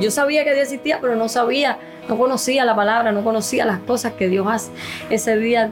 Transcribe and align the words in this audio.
Yo 0.00 0.10
sabía 0.10 0.44
que 0.44 0.52
Dios 0.52 0.64
existía, 0.64 0.98
pero 1.00 1.16
no 1.16 1.28
sabía, 1.28 1.78
no 2.08 2.18
conocía 2.18 2.64
la 2.64 2.76
palabra, 2.76 3.12
no 3.12 3.24
conocía 3.24 3.64
las 3.64 3.78
cosas 3.80 4.12
que 4.12 4.28
Dios 4.28 4.46
hace. 4.48 4.70
Ese 5.08 5.36
día 5.38 5.70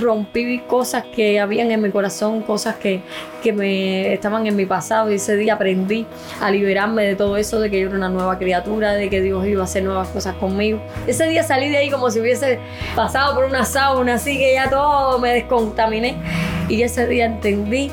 rompí 0.00 0.60
cosas 0.60 1.04
que 1.14 1.38
habían 1.38 1.70
en 1.70 1.82
mi 1.82 1.90
corazón, 1.90 2.42
cosas 2.42 2.76
que, 2.76 3.02
que 3.42 3.52
me 3.52 4.12
estaban 4.12 4.46
en 4.46 4.56
mi 4.56 4.66
pasado 4.66 5.10
y 5.10 5.16
ese 5.16 5.36
día 5.36 5.54
aprendí 5.54 6.06
a 6.40 6.50
liberarme 6.50 7.04
de 7.04 7.16
todo 7.16 7.36
eso, 7.36 7.60
de 7.60 7.70
que 7.70 7.80
yo 7.80 7.88
era 7.88 7.96
una 7.96 8.08
nueva 8.08 8.38
criatura, 8.38 8.94
de 8.94 9.10
que 9.10 9.20
Dios 9.20 9.46
iba 9.46 9.60
a 9.60 9.64
hacer 9.64 9.84
nuevas 9.84 10.08
cosas 10.08 10.34
conmigo. 10.36 10.80
Ese 11.06 11.28
día 11.28 11.42
salí 11.42 11.68
de 11.68 11.78
ahí 11.78 11.90
como 11.90 12.10
si 12.10 12.20
hubiese 12.20 12.58
pasado 12.96 13.34
por 13.34 13.44
una 13.44 13.64
sauna, 13.64 14.14
así 14.14 14.38
que 14.38 14.54
ya 14.54 14.70
todo 14.70 15.18
me 15.18 15.34
descontaminé 15.34 16.16
y 16.68 16.82
ese 16.82 17.06
día 17.06 17.26
entendí 17.26 17.90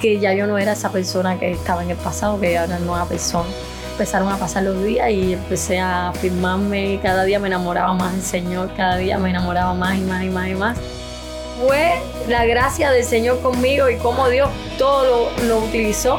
que 0.00 0.20
ya 0.20 0.32
yo 0.32 0.46
no 0.46 0.56
era 0.56 0.72
esa 0.72 0.92
persona 0.92 1.38
que 1.38 1.50
estaba 1.50 1.82
en 1.82 1.90
el 1.90 1.96
pasado, 1.96 2.40
que 2.40 2.52
ya 2.52 2.64
era 2.64 2.76
una 2.76 2.78
nueva 2.78 3.04
persona. 3.06 3.48
Empezaron 3.98 4.30
a 4.30 4.36
pasar 4.36 4.62
los 4.62 4.84
días 4.84 5.10
y 5.10 5.32
empecé 5.32 5.80
a 5.80 6.10
afirmarme, 6.10 7.00
cada 7.02 7.24
día 7.24 7.40
me 7.40 7.48
enamoraba 7.48 7.92
más 7.94 8.12
del 8.12 8.22
Señor, 8.22 8.70
cada 8.76 8.96
día 8.96 9.18
me 9.18 9.30
enamoraba 9.30 9.74
más 9.74 9.98
y 9.98 10.02
más 10.02 10.22
y 10.22 10.28
más 10.28 10.48
y 10.48 10.54
más 10.54 10.78
fue 11.58 12.00
la 12.28 12.46
gracia 12.46 12.90
del 12.90 13.04
Señor 13.04 13.40
conmigo 13.40 13.90
y 13.90 13.96
cómo 13.96 14.28
Dios 14.28 14.48
todo 14.78 15.30
lo, 15.46 15.58
utilizó. 15.58 16.18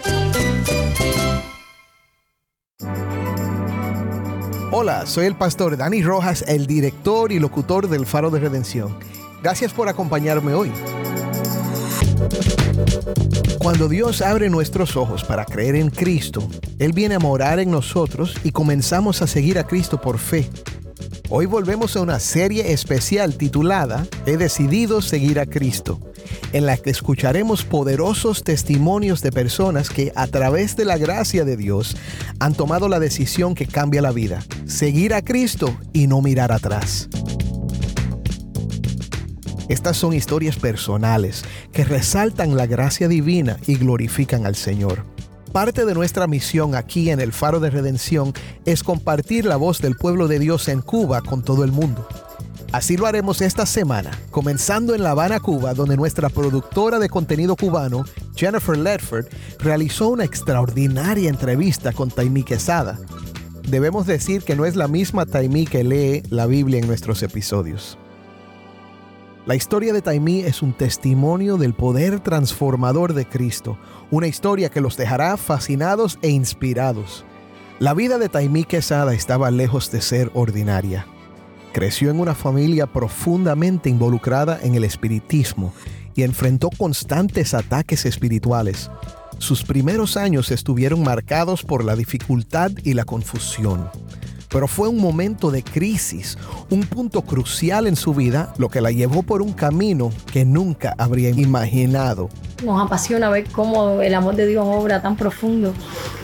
Hola, 4.81 5.05
soy 5.05 5.27
el 5.27 5.35
pastor 5.35 5.77
Dani 5.77 6.01
Rojas, 6.01 6.43
el 6.47 6.65
director 6.65 7.31
y 7.31 7.37
locutor 7.37 7.87
del 7.87 8.07
faro 8.07 8.31
de 8.31 8.39
redención. 8.39 8.97
Gracias 9.43 9.73
por 9.73 9.87
acompañarme 9.87 10.55
hoy. 10.55 10.71
Cuando 13.59 13.87
Dios 13.87 14.23
abre 14.23 14.49
nuestros 14.49 14.97
ojos 14.97 15.23
para 15.23 15.45
creer 15.45 15.75
en 15.75 15.91
Cristo, 15.91 16.49
Él 16.79 16.93
viene 16.93 17.13
a 17.13 17.19
morar 17.19 17.59
en 17.59 17.69
nosotros 17.69 18.33
y 18.43 18.51
comenzamos 18.51 19.21
a 19.21 19.27
seguir 19.27 19.59
a 19.59 19.67
Cristo 19.67 20.01
por 20.01 20.17
fe. 20.17 20.49
Hoy 21.29 21.45
volvemos 21.45 21.95
a 21.95 22.01
una 22.01 22.19
serie 22.19 22.71
especial 22.71 23.35
titulada 23.35 24.07
He 24.25 24.35
decidido 24.35 25.03
seguir 25.03 25.39
a 25.39 25.45
Cristo, 25.45 25.99
en 26.53 26.65
la 26.65 26.77
que 26.77 26.89
escucharemos 26.89 27.63
poderosos 27.63 28.43
testimonios 28.43 29.21
de 29.21 29.31
personas 29.31 29.89
que 29.89 30.11
a 30.15 30.27
través 30.27 30.75
de 30.75 30.85
la 30.85 30.97
gracia 30.97 31.45
de 31.45 31.57
Dios 31.57 31.95
han 32.39 32.53
tomado 32.53 32.89
la 32.89 32.99
decisión 32.99 33.55
que 33.55 33.67
cambia 33.67 34.01
la 34.01 34.11
vida, 34.11 34.43
seguir 34.65 35.13
a 35.13 35.21
Cristo 35.21 35.75
y 35.93 36.07
no 36.07 36.21
mirar 36.21 36.51
atrás. 36.51 37.09
Estas 39.71 39.95
son 39.95 40.13
historias 40.13 40.57
personales 40.57 41.43
que 41.71 41.85
resaltan 41.85 42.57
la 42.57 42.65
gracia 42.65 43.07
divina 43.07 43.57
y 43.67 43.75
glorifican 43.75 44.45
al 44.45 44.55
Señor. 44.55 45.05
Parte 45.53 45.85
de 45.85 45.93
nuestra 45.93 46.27
misión 46.27 46.75
aquí 46.75 47.09
en 47.09 47.21
el 47.21 47.31
Faro 47.31 47.59
de 47.59 47.69
Redención 47.69 48.33
es 48.65 48.83
compartir 48.83 49.45
la 49.45 49.55
voz 49.55 49.81
del 49.81 49.95
pueblo 49.95 50.27
de 50.27 50.39
Dios 50.39 50.67
en 50.67 50.81
Cuba 50.81 51.21
con 51.21 51.41
todo 51.41 51.63
el 51.63 51.71
mundo. 51.71 52.07
Así 52.71 52.95
lo 52.95 53.05
haremos 53.05 53.41
esta 53.41 53.65
semana, 53.65 54.11
comenzando 54.29 54.95
en 54.95 55.03
La 55.03 55.11
Habana, 55.11 55.41
Cuba, 55.41 55.73
donde 55.73 55.97
nuestra 55.97 56.29
productora 56.29 56.99
de 56.99 57.09
contenido 57.09 57.57
cubano, 57.57 58.05
Jennifer 58.33 58.77
Ledford, 58.77 59.25
realizó 59.59 60.07
una 60.07 60.23
extraordinaria 60.23 61.29
entrevista 61.29 61.91
con 61.91 62.09
Taimí 62.09 62.43
Quesada. 62.43 62.97
Debemos 63.67 64.07
decir 64.07 64.43
que 64.43 64.55
no 64.55 64.65
es 64.65 64.77
la 64.77 64.87
misma 64.87 65.25
Taimí 65.25 65.65
que 65.65 65.83
lee 65.83 66.23
la 66.29 66.45
Biblia 66.45 66.79
en 66.79 66.87
nuestros 66.87 67.23
episodios. 67.23 67.97
La 69.45 69.55
historia 69.55 69.91
de 69.91 70.01
Taimí 70.01 70.39
es 70.39 70.61
un 70.61 70.71
testimonio 70.71 71.57
del 71.57 71.73
poder 71.73 72.21
transformador 72.21 73.13
de 73.13 73.25
Cristo, 73.25 73.77
una 74.11 74.27
historia 74.27 74.69
que 74.69 74.79
los 74.79 74.95
dejará 74.95 75.35
fascinados 75.35 76.19
e 76.21 76.29
inspirados. 76.29 77.25
La 77.79 77.93
vida 77.93 78.17
de 78.17 78.29
Taimí 78.29 78.63
Quesada 78.63 79.13
estaba 79.13 79.51
lejos 79.51 79.91
de 79.91 80.01
ser 80.01 80.31
ordinaria. 80.33 81.05
Creció 81.73 82.11
en 82.11 82.19
una 82.19 82.35
familia 82.35 82.85
profundamente 82.85 83.89
involucrada 83.89 84.59
en 84.61 84.75
el 84.75 84.83
espiritismo 84.83 85.73
y 86.15 86.23
enfrentó 86.23 86.69
constantes 86.77 87.53
ataques 87.53 88.05
espirituales. 88.05 88.91
Sus 89.37 89.63
primeros 89.63 90.17
años 90.17 90.51
estuvieron 90.51 91.01
marcados 91.01 91.63
por 91.63 91.83
la 91.83 91.95
dificultad 91.95 92.71
y 92.83 92.93
la 92.93 93.05
confusión 93.05 93.89
pero 94.51 94.67
fue 94.67 94.89
un 94.89 94.97
momento 94.97 95.49
de 95.49 95.63
crisis, 95.63 96.37
un 96.69 96.81
punto 96.81 97.21
crucial 97.21 97.87
en 97.87 97.95
su 97.95 98.13
vida, 98.13 98.53
lo 98.57 98.69
que 98.69 98.81
la 98.81 98.91
llevó 98.91 99.23
por 99.23 99.41
un 99.41 99.53
camino 99.53 100.11
que 100.31 100.45
nunca 100.45 100.93
habría 100.97 101.29
imaginado. 101.29 102.29
Nos 102.63 102.79
apasiona 102.79 103.29
ver 103.29 103.45
cómo 103.51 104.01
el 104.01 104.13
amor 104.13 104.35
de 104.35 104.45
Dios 104.45 104.65
obra 104.67 105.01
tan 105.01 105.15
profundo 105.15 105.73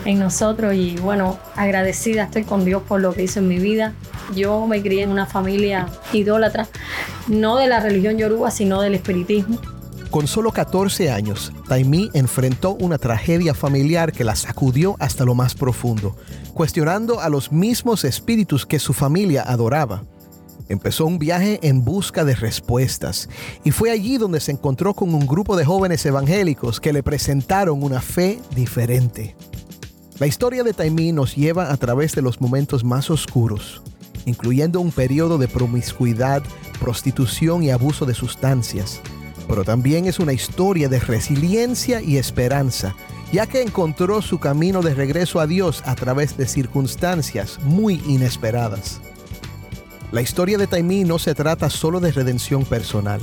en 0.04 0.18
nosotros 0.18 0.74
y 0.74 0.96
bueno, 0.96 1.38
agradecida 1.56 2.24
estoy 2.24 2.44
con 2.44 2.64
Dios 2.64 2.82
por 2.86 3.00
lo 3.00 3.12
que 3.12 3.24
hizo 3.24 3.40
en 3.40 3.48
mi 3.48 3.58
vida. 3.58 3.94
Yo 4.36 4.66
me 4.66 4.82
crié 4.82 5.02
en 5.02 5.10
una 5.10 5.26
familia 5.26 5.88
idólatra, 6.12 6.68
no 7.28 7.56
de 7.56 7.66
la 7.66 7.80
religión 7.80 8.18
yoruba, 8.18 8.50
sino 8.50 8.82
del 8.82 8.94
espiritismo. 8.94 9.58
Con 10.10 10.26
solo 10.26 10.52
14 10.52 11.10
años, 11.10 11.52
Taimí 11.68 12.08
enfrentó 12.14 12.70
una 12.72 12.96
tragedia 12.96 13.52
familiar 13.52 14.10
que 14.10 14.24
la 14.24 14.36
sacudió 14.36 14.96
hasta 15.00 15.26
lo 15.26 15.34
más 15.34 15.54
profundo, 15.54 16.16
cuestionando 16.54 17.20
a 17.20 17.28
los 17.28 17.52
mismos 17.52 18.04
espíritus 18.04 18.64
que 18.64 18.78
su 18.78 18.94
familia 18.94 19.42
adoraba. 19.42 20.04
Empezó 20.70 21.04
un 21.04 21.18
viaje 21.18 21.60
en 21.62 21.84
busca 21.84 22.24
de 22.24 22.34
respuestas 22.34 23.28
y 23.64 23.70
fue 23.70 23.90
allí 23.90 24.16
donde 24.16 24.40
se 24.40 24.52
encontró 24.52 24.94
con 24.94 25.14
un 25.14 25.26
grupo 25.26 25.56
de 25.56 25.66
jóvenes 25.66 26.04
evangélicos 26.06 26.80
que 26.80 26.94
le 26.94 27.02
presentaron 27.02 27.82
una 27.82 28.00
fe 28.00 28.38
diferente. 28.56 29.36
La 30.18 30.26
historia 30.26 30.64
de 30.64 30.72
Taimí 30.72 31.12
nos 31.12 31.36
lleva 31.36 31.70
a 31.70 31.76
través 31.76 32.14
de 32.14 32.22
los 32.22 32.40
momentos 32.40 32.82
más 32.82 33.10
oscuros, 33.10 33.82
incluyendo 34.24 34.80
un 34.80 34.90
periodo 34.90 35.36
de 35.36 35.48
promiscuidad, 35.48 36.42
prostitución 36.80 37.62
y 37.62 37.70
abuso 37.70 38.06
de 38.06 38.14
sustancias 38.14 39.02
pero 39.48 39.64
también 39.64 40.06
es 40.06 40.18
una 40.18 40.34
historia 40.34 40.88
de 40.88 41.00
resiliencia 41.00 42.02
y 42.02 42.18
esperanza, 42.18 42.94
ya 43.32 43.46
que 43.46 43.62
encontró 43.62 44.22
su 44.22 44.38
camino 44.38 44.82
de 44.82 44.94
regreso 44.94 45.40
a 45.40 45.46
Dios 45.46 45.82
a 45.86 45.94
través 45.94 46.36
de 46.36 46.46
circunstancias 46.46 47.58
muy 47.64 48.02
inesperadas. 48.06 49.00
La 50.12 50.22
historia 50.22 50.56
de 50.58 50.66
Taimí 50.66 51.04
no 51.04 51.18
se 51.18 51.34
trata 51.34 51.68
solo 51.68 52.00
de 52.00 52.12
redención 52.12 52.64
personal. 52.64 53.20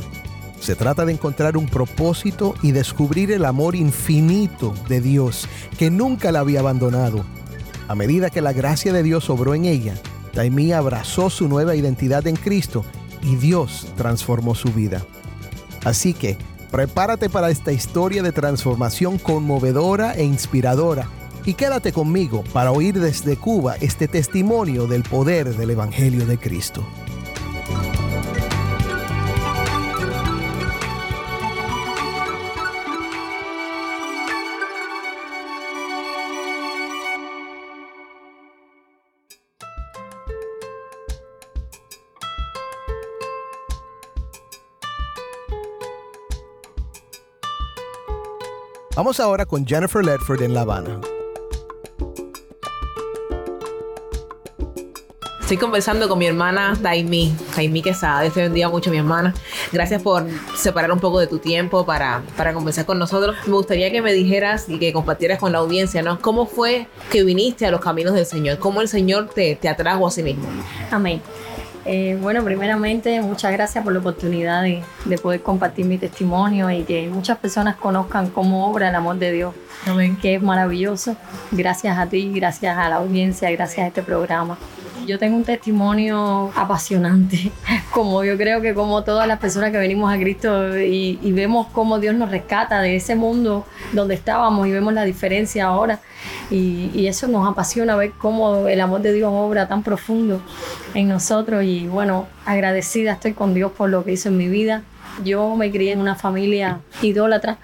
Se 0.60 0.76
trata 0.76 1.06
de 1.06 1.14
encontrar 1.14 1.58
un 1.58 1.68
propósito 1.68 2.56
y 2.62 2.72
descubrir 2.72 3.32
el 3.32 3.46
amor 3.46 3.76
infinito 3.76 4.74
de 4.88 5.02
Dios 5.02 5.48
que 5.78 5.90
nunca 5.90 6.32
la 6.32 6.40
había 6.40 6.60
abandonado. 6.60 7.24
A 7.88 7.96
medida 7.96 8.30
que 8.30 8.42
la 8.42 8.54
gracia 8.54 8.94
de 8.94 9.04
Dios 9.04 9.30
obró 9.30 9.54
en 9.54 9.66
ella, 9.66 9.96
Taimí 10.34 10.74
abrazó 10.74 11.30
su 11.30 11.48
nueva 11.48 11.76
identidad 11.76 12.26
en 12.28 12.36
Cristo 12.36 12.84
y 13.22 13.36
Dios 13.36 13.88
transformó 13.96 14.54
su 14.56 14.70
vida. 14.70 15.06
Así 15.86 16.14
que 16.14 16.38
prepárate 16.72 17.30
para 17.30 17.50
esta 17.50 17.72
historia 17.72 18.22
de 18.22 18.34
transformación 18.34 19.18
conmovedora 19.18 20.14
e 20.16 20.26
inspiradora 20.26 21.08
y 21.46 21.54
quédate 21.54 21.94
conmigo 21.94 22.44
para 22.52 22.72
oír 22.72 23.00
desde 23.00 23.38
Cuba 23.38 23.76
este 23.80 24.08
testimonio 24.08 24.88
del 24.88 25.04
poder 25.04 25.56
del 25.56 25.70
Evangelio 25.70 26.26
de 26.26 26.38
Cristo. 26.38 26.84
Vamos 48.96 49.20
ahora 49.20 49.46
con 49.46 49.68
Jennifer 49.68 50.06
Ledford 50.06 50.42
en 50.42 50.54
La 50.54 50.62
Habana. 50.62 51.02
Estoy 55.42 55.58
conversando 55.58 56.08
con 56.08 56.18
mi 56.18 56.28
hermana 56.28 56.78
Daimi, 56.82 57.36
Daimi 57.58 57.82
Quesada. 57.82 58.22
Dios 58.22 58.34
te 58.34 58.42
bendiga 58.42 58.70
mucho, 58.70 58.90
mi 58.90 58.98
hermana. 58.98 59.34
Gracias 59.74 60.02
por 60.02 60.26
separar 60.56 60.94
un 60.94 61.00
poco 61.00 61.20
de 61.20 61.28
tu 61.28 61.40
tiempo 61.40 61.86
para, 61.86 62.24
para 62.38 62.54
conversar 62.54 62.86
con 62.86 62.98
nosotros. 62.98 63.36
Me 63.46 63.54
gustaría 63.54 63.92
que 63.92 64.02
me 64.02 64.14
dijeras 64.14 64.70
y 64.70 64.80
que 64.80 64.94
compartieras 64.94 65.40
con 65.40 65.52
la 65.52 65.58
audiencia, 65.58 66.02
¿no? 66.02 66.22
¿Cómo 66.22 66.46
fue 66.46 66.88
que 67.12 67.24
viniste 67.26 67.66
a 67.66 67.72
los 67.72 67.82
caminos 67.82 68.14
del 68.14 68.26
Señor? 68.26 68.60
¿Cómo 68.60 68.80
el 68.80 68.88
Señor 68.88 69.28
te, 69.28 69.58
te 69.58 69.68
atrajo 69.68 70.08
a 70.08 70.12
sí 70.12 70.24
mismo? 70.24 70.48
Amén. 70.90 71.22
Eh, 71.86 72.18
bueno, 72.20 72.44
primeramente, 72.44 73.22
muchas 73.22 73.52
gracias 73.52 73.84
por 73.84 73.94
la 73.94 74.00
oportunidad 74.00 74.64
de, 74.64 74.82
de, 75.06 75.18
poder 75.20 75.44
compartir 75.44 75.86
mi 75.86 76.00
testimonio 76.00 76.72
y 76.72 76.84
que 76.84 77.08
muchas 77.10 77.38
personas 77.38 77.76
conozcan 77.76 78.32
cómo 78.32 78.68
obra 78.68 78.90
el 78.90 78.96
amor 78.96 79.18
de 79.20 79.32
Dios, 79.32 79.54
Amén. 79.86 80.18
que 80.20 80.34
es 80.34 80.42
maravilloso. 80.42 81.16
Gracias 81.52 81.96
a 81.96 82.08
ti, 82.08 82.32
gracias 82.34 82.76
a 82.76 82.90
la 82.90 82.96
audiencia, 82.96 83.52
gracias 83.52 83.84
a 83.84 83.88
este 83.88 84.02
programa. 84.02 84.58
Yo 85.06 85.20
tengo 85.20 85.38
un 85.38 85.44
testimonio 85.44 86.52
apasionante, 86.56 87.52
como 87.92 88.24
yo 88.24 88.36
creo 88.36 88.62
que 88.62 88.74
como 88.74 89.04
todas 89.04 89.28
las 89.28 89.38
personas 89.38 89.70
que 89.70 89.78
venimos 89.78 90.12
a 90.12 90.18
Cristo 90.18 90.76
y, 90.80 91.20
y 91.22 91.32
vemos 91.34 91.68
cómo 91.72 92.00
Dios 92.00 92.16
nos 92.16 92.32
rescata 92.32 92.82
de 92.82 92.96
ese 92.96 93.16
mundo 93.16 93.68
donde 93.94 94.16
estábamos 94.16 94.68
y 94.68 94.72
vemos 94.72 94.92
la 94.92 95.04
diferencia 95.04 95.66
ahora. 95.66 96.00
Y, 96.52 97.08
eso 97.08 97.28
nos 97.28 97.48
apasiona 97.48 97.96
ver 97.96 98.12
cómo 98.12 98.68
el 98.68 98.82
amor 98.82 99.02
de 99.02 99.14
Dios 99.14 99.32
obra 99.34 99.68
tan 99.68 99.84
profundo 99.84 100.42
en 100.94 101.08
nosotros 101.08 101.64
y 101.64 101.88
bueno, 101.88 102.28
agradecida 102.46 103.14
estoy 103.14 103.34
con 103.34 103.54
Dios 103.54 103.72
por 103.72 103.90
lo 103.90 104.04
que 104.04 104.14
hizo 104.14 104.30
en 104.30 104.38
mi 104.38 104.48
vida. 104.48 104.84
Yo 105.24 105.56
me 105.56 105.72
crié 105.72 105.94
en 105.94 106.02
una 106.02 106.16
familia 106.16 106.80
idólatra, 107.02 107.58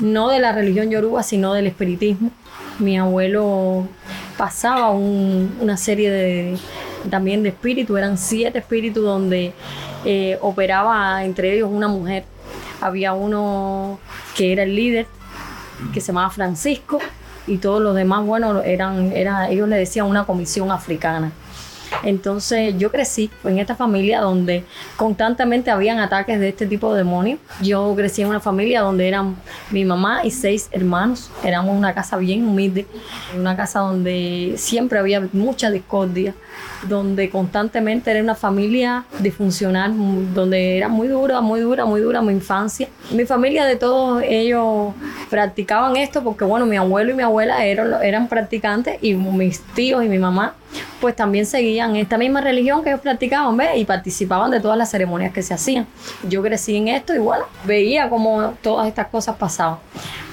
no 0.00 0.30
de 0.30 0.40
la 0.40 0.52
religión 0.52 0.90
yoruba, 0.90 1.22
sino 1.22 1.52
del 1.52 1.66
espiritismo. 1.66 2.30
Mi 2.78 2.98
abuelo 2.98 3.86
pasaba 4.36 4.90
un, 4.90 5.56
una 5.60 5.76
serie 5.76 6.10
de 6.10 6.58
también 7.10 7.42
de 7.42 7.50
espíritus, 7.50 7.96
eran 7.96 8.18
siete 8.18 8.58
espíritus 8.58 9.04
donde 9.04 9.52
eh, 10.04 10.38
operaba 10.40 11.24
entre 11.24 11.54
ellos 11.54 11.70
una 11.72 11.88
mujer. 11.88 12.24
Había 12.80 13.12
uno 13.12 13.98
que 14.36 14.52
era 14.52 14.62
el 14.62 14.74
líder, 14.74 15.06
que 15.92 16.00
se 16.00 16.08
llamaba 16.08 16.30
Francisco, 16.30 16.98
y 17.48 17.58
todos 17.58 17.82
los 17.82 17.94
demás, 17.94 18.24
bueno, 18.24 18.62
eran, 18.62 19.12
era, 19.12 19.48
ellos 19.48 19.68
le 19.68 19.76
decían 19.76 20.06
una 20.06 20.24
comisión 20.24 20.70
africana. 20.70 21.32
Entonces 22.02 22.74
yo 22.78 22.90
crecí 22.90 23.30
en 23.44 23.58
esta 23.58 23.74
familia 23.74 24.20
donde 24.20 24.64
constantemente 24.96 25.70
habían 25.70 25.98
ataques 25.98 26.38
de 26.40 26.48
este 26.48 26.66
tipo 26.66 26.92
de 26.92 26.98
demonios. 26.98 27.40
Yo 27.60 27.94
crecí 27.96 28.22
en 28.22 28.28
una 28.28 28.40
familia 28.40 28.80
donde 28.80 29.08
eran 29.08 29.36
mi 29.70 29.84
mamá 29.84 30.24
y 30.24 30.30
seis 30.30 30.68
hermanos. 30.70 31.30
Éramos 31.44 31.76
una 31.76 31.94
casa 31.94 32.16
bien 32.16 32.46
humilde, 32.46 32.86
una 33.36 33.56
casa 33.56 33.80
donde 33.80 34.54
siempre 34.56 34.98
había 34.98 35.28
mucha 35.32 35.70
discordia, 35.70 36.34
donde 36.88 37.30
constantemente 37.30 38.10
era 38.10 38.22
una 38.22 38.34
familia 38.34 39.04
disfuncional, 39.18 39.94
donde 40.34 40.76
era 40.76 40.88
muy 40.88 41.08
dura, 41.08 41.40
muy 41.40 41.60
dura, 41.60 41.84
muy 41.84 42.00
dura 42.00 42.22
mi 42.22 42.32
infancia. 42.32 42.88
Mi 43.10 43.24
familia 43.24 43.64
de 43.64 43.76
todos 43.76 44.22
ellos 44.26 44.94
practicaban 45.30 45.96
esto 45.96 46.22
porque 46.22 46.44
bueno, 46.44 46.66
mi 46.66 46.76
abuelo 46.76 47.12
y 47.12 47.14
mi 47.14 47.22
abuela 47.22 47.64
eran, 47.64 48.02
eran 48.02 48.28
practicantes 48.28 48.98
y 49.02 49.14
mis 49.14 49.60
tíos 49.74 50.04
y 50.04 50.08
mi 50.08 50.18
mamá 50.18 50.54
pues 51.00 51.14
también 51.16 51.46
seguían 51.46 51.96
esta 51.96 52.18
misma 52.18 52.40
religión 52.40 52.82
que 52.82 52.90
ellos 52.90 53.00
practicaban, 53.00 53.56
¿ves? 53.56 53.76
Y 53.76 53.84
participaban 53.84 54.50
de 54.50 54.60
todas 54.60 54.76
las 54.76 54.90
ceremonias 54.90 55.32
que 55.32 55.42
se 55.42 55.54
hacían. 55.54 55.86
Yo 56.28 56.42
crecí 56.42 56.76
en 56.76 56.88
esto 56.88 57.14
y 57.14 57.18
bueno, 57.18 57.44
veía 57.64 58.08
cómo 58.08 58.54
todas 58.62 58.88
estas 58.88 59.06
cosas 59.08 59.36
pasaban. 59.36 59.78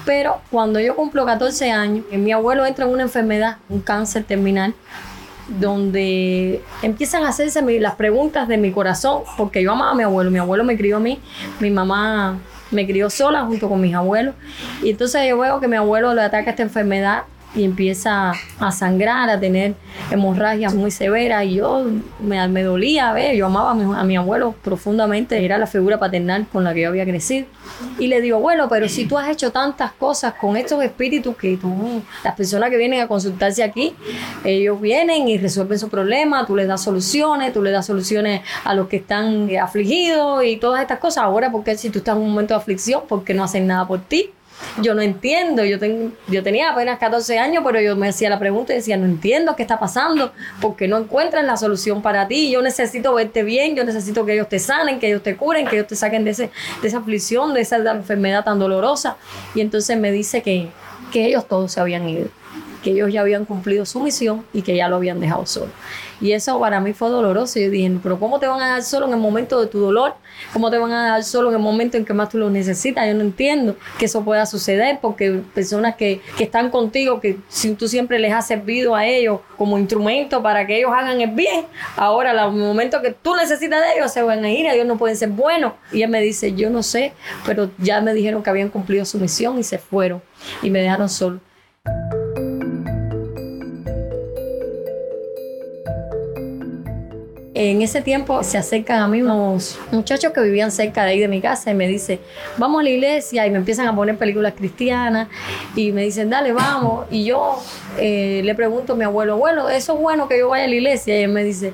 Pero 0.04 0.40
cuando 0.50 0.78
yo 0.78 0.94
cumplo 0.94 1.24
14 1.26 1.70
años, 1.70 2.04
mi 2.12 2.32
abuelo 2.32 2.64
entra 2.64 2.84
en 2.84 2.92
una 2.92 3.02
enfermedad, 3.02 3.56
un 3.68 3.80
cáncer 3.80 4.24
terminal, 4.24 4.74
donde 5.48 6.62
empiezan 6.82 7.24
a 7.24 7.28
hacerse 7.28 7.62
las 7.80 7.94
preguntas 7.94 8.48
de 8.48 8.56
mi 8.56 8.72
corazón, 8.72 9.22
porque 9.36 9.62
yo 9.62 9.72
amaba 9.72 9.92
a 9.92 9.94
mi 9.94 10.02
abuelo, 10.02 10.30
mi 10.30 10.38
abuelo 10.38 10.64
me 10.64 10.76
crió 10.76 10.96
a 10.96 11.00
mí, 11.00 11.20
mi 11.60 11.70
mamá 11.70 12.38
me 12.70 12.84
crió 12.84 13.08
sola 13.10 13.42
junto 13.42 13.68
con 13.68 13.80
mis 13.80 13.94
abuelos, 13.94 14.34
y 14.82 14.90
entonces 14.90 15.28
yo 15.28 15.38
veo 15.38 15.60
que 15.60 15.68
mi 15.68 15.76
abuelo 15.76 16.14
le 16.14 16.22
ataca 16.22 16.50
esta 16.50 16.62
enfermedad 16.62 17.22
y 17.56 17.64
empieza 17.64 18.32
a 18.60 18.72
sangrar, 18.72 19.30
a 19.30 19.40
tener 19.40 19.74
hemorragias 20.10 20.74
muy 20.74 20.90
severas 20.90 21.44
y 21.44 21.54
yo 21.54 21.86
me, 22.20 22.62
dolía, 22.62 23.12
ver, 23.12 23.34
yo 23.34 23.46
amaba 23.46 23.70
a 23.70 24.04
mi, 24.04 24.16
a 24.16 24.20
abuelo 24.20 24.54
profundamente, 24.62 25.44
era 25.44 25.58
la 25.58 25.66
figura 25.66 25.98
paternal 25.98 26.46
con 26.52 26.64
la 26.64 26.74
que 26.74 26.82
yo 26.82 26.88
había 26.88 27.04
crecido. 27.04 27.46
Y 27.98 28.06
le 28.08 28.20
digo, 28.20 28.36
abuelo, 28.36 28.68
pero 28.68 28.88
si 28.88 29.06
tú 29.06 29.18
has 29.18 29.28
hecho 29.30 29.50
tantas 29.50 29.92
cosas 29.92 30.34
con 30.34 30.56
estos 30.56 30.82
espíritus 30.84 31.36
que 31.36 31.56
tú, 31.56 32.02
las 32.22 32.34
personas 32.34 32.70
que 32.70 32.76
vienen 32.76 33.00
a 33.00 33.08
consultarse 33.08 33.62
aquí, 33.64 33.94
ellos 34.44 34.80
vienen 34.80 35.28
y 35.28 35.38
resuelven 35.38 35.78
su 35.78 35.88
problema, 35.88 36.46
tú 36.46 36.56
les 36.56 36.68
das 36.68 36.82
soluciones, 36.82 37.52
tú 37.52 37.62
les 37.62 37.72
das 37.72 37.86
soluciones 37.86 38.42
a 38.64 38.74
los 38.74 38.88
que 38.88 38.96
están 38.96 39.48
afligidos 39.56 40.44
y 40.44 40.56
todas 40.56 40.82
estas 40.82 40.98
cosas. 40.98 41.24
Ahora, 41.24 41.50
porque 41.50 41.76
si 41.76 41.90
tú 41.90 41.98
estás 41.98 42.16
en 42.16 42.22
un 42.22 42.30
momento 42.30 42.54
de 42.54 42.60
aflicción, 42.60 43.02
¿por 43.08 43.24
qué 43.24 43.34
no 43.34 43.44
hacen 43.44 43.66
nada 43.66 43.86
por 43.86 44.00
ti? 44.00 44.30
Yo 44.82 44.94
no 44.94 45.02
entiendo, 45.02 45.64
yo, 45.64 45.78
ten, 45.78 46.14
yo 46.28 46.42
tenía 46.42 46.70
apenas 46.70 46.98
14 46.98 47.38
años, 47.38 47.62
pero 47.64 47.80
yo 47.80 47.96
me 47.96 48.08
hacía 48.08 48.30
la 48.30 48.38
pregunta 48.38 48.72
y 48.72 48.76
decía, 48.76 48.96
no 48.96 49.06
entiendo 49.06 49.56
qué 49.56 49.62
está 49.62 49.78
pasando, 49.78 50.32
porque 50.60 50.88
no 50.88 50.98
encuentran 50.98 51.46
la 51.46 51.56
solución 51.56 52.02
para 52.02 52.28
ti, 52.28 52.50
yo 52.50 52.62
necesito 52.62 53.14
verte 53.14 53.42
bien, 53.42 53.74
yo 53.74 53.84
necesito 53.84 54.26
que 54.26 54.34
ellos 54.34 54.48
te 54.48 54.58
sanen, 54.58 54.98
que 54.98 55.08
ellos 55.08 55.22
te 55.22 55.36
curen, 55.36 55.66
que 55.66 55.76
ellos 55.76 55.88
te 55.88 55.96
saquen 55.96 56.24
de, 56.24 56.32
ese, 56.32 56.50
de 56.82 56.88
esa 56.88 56.98
aflicción, 56.98 57.54
de 57.54 57.60
esa 57.60 57.76
enfermedad 57.76 58.44
tan 58.44 58.58
dolorosa. 58.58 59.16
Y 59.54 59.60
entonces 59.60 59.98
me 59.98 60.12
dice 60.12 60.42
que, 60.42 60.68
que 61.12 61.26
ellos 61.26 61.46
todos 61.46 61.72
se 61.72 61.80
habían 61.80 62.08
ido, 62.08 62.28
que 62.86 62.92
ellos 62.92 63.12
ya 63.12 63.22
habían 63.22 63.44
cumplido 63.44 63.84
su 63.84 63.98
misión 63.98 64.46
y 64.52 64.62
que 64.62 64.76
ya 64.76 64.86
lo 64.86 64.94
habían 64.94 65.18
dejado 65.18 65.44
solo. 65.44 65.72
Y 66.20 66.30
eso 66.30 66.60
para 66.60 66.78
mí 66.78 66.92
fue 66.92 67.08
doloroso. 67.08 67.58
Yo 67.58 67.68
dije, 67.68 67.90
pero 68.00 68.16
¿cómo 68.20 68.38
te 68.38 68.46
van 68.46 68.62
a 68.62 68.68
dar 68.68 68.82
solo 68.84 69.06
en 69.08 69.14
el 69.14 69.18
momento 69.18 69.60
de 69.60 69.66
tu 69.66 69.80
dolor? 69.80 70.14
¿Cómo 70.52 70.70
te 70.70 70.78
van 70.78 70.92
a 70.92 71.08
dar 71.08 71.24
solo 71.24 71.48
en 71.48 71.56
el 71.56 71.60
momento 71.60 71.96
en 71.96 72.04
que 72.04 72.14
más 72.14 72.28
tú 72.28 72.38
lo 72.38 72.48
necesitas? 72.48 73.04
Yo 73.08 73.14
no 73.14 73.22
entiendo 73.22 73.74
que 73.98 74.04
eso 74.04 74.24
pueda 74.24 74.46
suceder 74.46 75.00
porque 75.02 75.42
personas 75.52 75.96
que, 75.96 76.20
que 76.38 76.44
están 76.44 76.70
contigo, 76.70 77.20
que 77.20 77.40
si 77.48 77.74
tú 77.74 77.88
siempre 77.88 78.20
les 78.20 78.32
has 78.32 78.46
servido 78.46 78.94
a 78.94 79.04
ellos 79.04 79.40
como 79.58 79.78
instrumento 79.80 80.40
para 80.40 80.64
que 80.64 80.78
ellos 80.78 80.92
hagan 80.94 81.20
el 81.20 81.32
bien, 81.32 81.64
ahora 81.96 82.30
el 82.30 82.52
momento 82.52 83.02
que 83.02 83.10
tú 83.10 83.34
necesitas 83.34 83.82
de 83.82 83.94
ellos 83.96 84.12
se 84.12 84.22
van 84.22 84.44
a 84.44 84.52
ir, 84.52 84.64
ellos 84.66 84.86
no 84.86 84.96
pueden 84.96 85.16
ser 85.16 85.30
buenos. 85.30 85.72
Y 85.90 86.02
él 86.02 86.08
me 86.08 86.20
dice, 86.20 86.54
yo 86.54 86.70
no 86.70 86.84
sé, 86.84 87.14
pero 87.44 87.68
ya 87.78 88.00
me 88.00 88.14
dijeron 88.14 88.44
que 88.44 88.50
habían 88.50 88.68
cumplido 88.68 89.04
su 89.04 89.18
misión 89.18 89.58
y 89.58 89.64
se 89.64 89.78
fueron 89.78 90.22
y 90.62 90.70
me 90.70 90.80
dejaron 90.80 91.08
solo. 91.08 91.40
En 97.56 97.80
ese 97.80 98.02
tiempo 98.02 98.42
se 98.42 98.58
acercan 98.58 99.00
a 99.00 99.08
mí 99.08 99.22
unos 99.22 99.78
muchachos 99.90 100.30
que 100.34 100.42
vivían 100.42 100.70
cerca 100.70 101.04
de 101.04 101.12
ahí 101.12 101.20
de 101.20 101.28
mi 101.28 101.40
casa 101.40 101.70
y 101.70 101.74
me 101.74 101.88
dicen, 101.88 102.20
vamos 102.58 102.80
a 102.80 102.82
la 102.82 102.90
iglesia 102.90 103.46
y 103.46 103.50
me 103.50 103.56
empiezan 103.56 103.88
a 103.88 103.96
poner 103.96 104.18
películas 104.18 104.52
cristianas 104.54 105.28
y 105.74 105.90
me 105.90 106.02
dicen, 106.02 106.28
dale, 106.28 106.52
vamos. 106.52 107.06
Y 107.10 107.24
yo 107.24 107.58
eh, 107.98 108.42
le 108.44 108.54
pregunto 108.54 108.92
a 108.92 108.96
mi 108.96 109.04
abuelo, 109.04 109.32
abuelo, 109.32 109.70
¿eso 109.70 109.94
es 109.94 110.00
bueno 110.00 110.28
que 110.28 110.38
yo 110.38 110.50
vaya 110.50 110.64
a 110.64 110.68
la 110.68 110.74
iglesia? 110.74 111.18
Y 111.18 111.22
él 111.22 111.30
me 111.30 111.44
dice, 111.44 111.72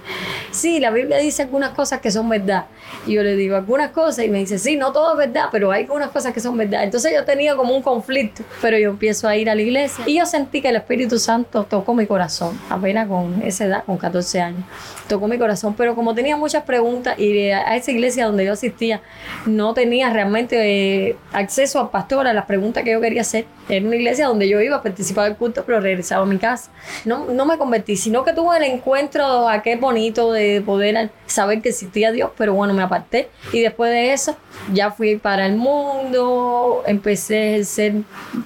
sí, 0.52 0.78
la 0.78 0.92
Biblia 0.92 1.18
dice 1.18 1.42
algunas 1.42 1.70
cosas 1.70 2.00
que 2.00 2.12
son 2.12 2.28
verdad. 2.28 2.66
Y 3.04 3.14
yo 3.14 3.24
le 3.24 3.34
digo, 3.34 3.56
algunas 3.56 3.90
cosas, 3.90 4.24
y 4.24 4.28
me 4.28 4.38
dice, 4.38 4.60
sí, 4.60 4.76
no 4.76 4.92
todo 4.92 5.12
es 5.12 5.18
verdad, 5.18 5.46
pero 5.50 5.72
hay 5.72 5.82
algunas 5.82 6.10
cosas 6.10 6.32
que 6.32 6.38
son 6.38 6.56
verdad. 6.56 6.84
Entonces 6.84 7.12
yo 7.12 7.24
tenía 7.24 7.56
como 7.56 7.74
un 7.74 7.82
conflicto, 7.82 8.44
pero 8.60 8.78
yo 8.78 8.90
empiezo 8.90 9.26
a 9.26 9.36
ir 9.36 9.50
a 9.50 9.56
la 9.56 9.62
iglesia 9.62 10.04
y 10.06 10.18
yo 10.18 10.26
sentí 10.26 10.62
que 10.62 10.68
el 10.68 10.76
Espíritu 10.76 11.18
Santo 11.18 11.64
tocó 11.64 11.92
mi 11.94 12.06
corazón, 12.06 12.56
apenas 12.70 13.08
con 13.08 13.42
esa 13.42 13.64
edad, 13.64 13.84
con 13.84 13.96
14 13.96 14.40
años, 14.40 14.64
tocó 15.08 15.26
mi 15.26 15.38
corazón, 15.38 15.71
pero 15.76 15.94
como 15.94 16.14
tenía 16.14 16.36
muchas 16.36 16.64
preguntas 16.64 17.18
y 17.18 17.50
a 17.50 17.76
esa 17.76 17.90
iglesia 17.90 18.26
donde 18.26 18.44
yo 18.44 18.52
asistía 18.52 19.00
no 19.46 19.74
tenía 19.74 20.10
realmente 20.10 21.08
eh, 21.08 21.16
acceso 21.32 21.80
al 21.80 21.90
pastor 21.90 22.26
a 22.26 22.32
las 22.32 22.46
preguntas 22.46 22.84
que 22.84 22.92
yo 22.92 23.00
quería 23.00 23.22
hacer, 23.22 23.46
era 23.68 23.86
una 23.86 23.96
iglesia 23.96 24.26
donde 24.26 24.48
yo 24.48 24.60
iba 24.60 24.76
a 24.76 24.82
participar 24.82 25.26
del 25.26 25.36
culto, 25.36 25.62
pero 25.64 25.80
regresaba 25.80 26.22
a 26.22 26.26
mi 26.26 26.38
casa. 26.38 26.70
No, 27.04 27.26
no 27.26 27.46
me 27.46 27.58
convertí, 27.58 27.96
sino 27.96 28.24
que 28.24 28.32
tuve 28.32 28.56
el 28.56 28.64
encuentro 28.64 29.48
aquel 29.48 29.78
bonito 29.78 30.32
de 30.32 30.62
poder 30.64 31.10
saber 31.26 31.62
que 31.62 31.70
existía 31.70 32.12
Dios, 32.12 32.30
pero 32.36 32.54
bueno, 32.54 32.74
me 32.74 32.82
aparté. 32.82 33.30
Y 33.52 33.60
después 33.60 33.90
de 33.90 34.12
eso, 34.12 34.36
ya 34.72 34.90
fui 34.90 35.16
para 35.16 35.46
el 35.46 35.56
mundo, 35.56 36.82
empecé 36.86 37.36
a 37.36 37.46
ejercer 37.52 37.94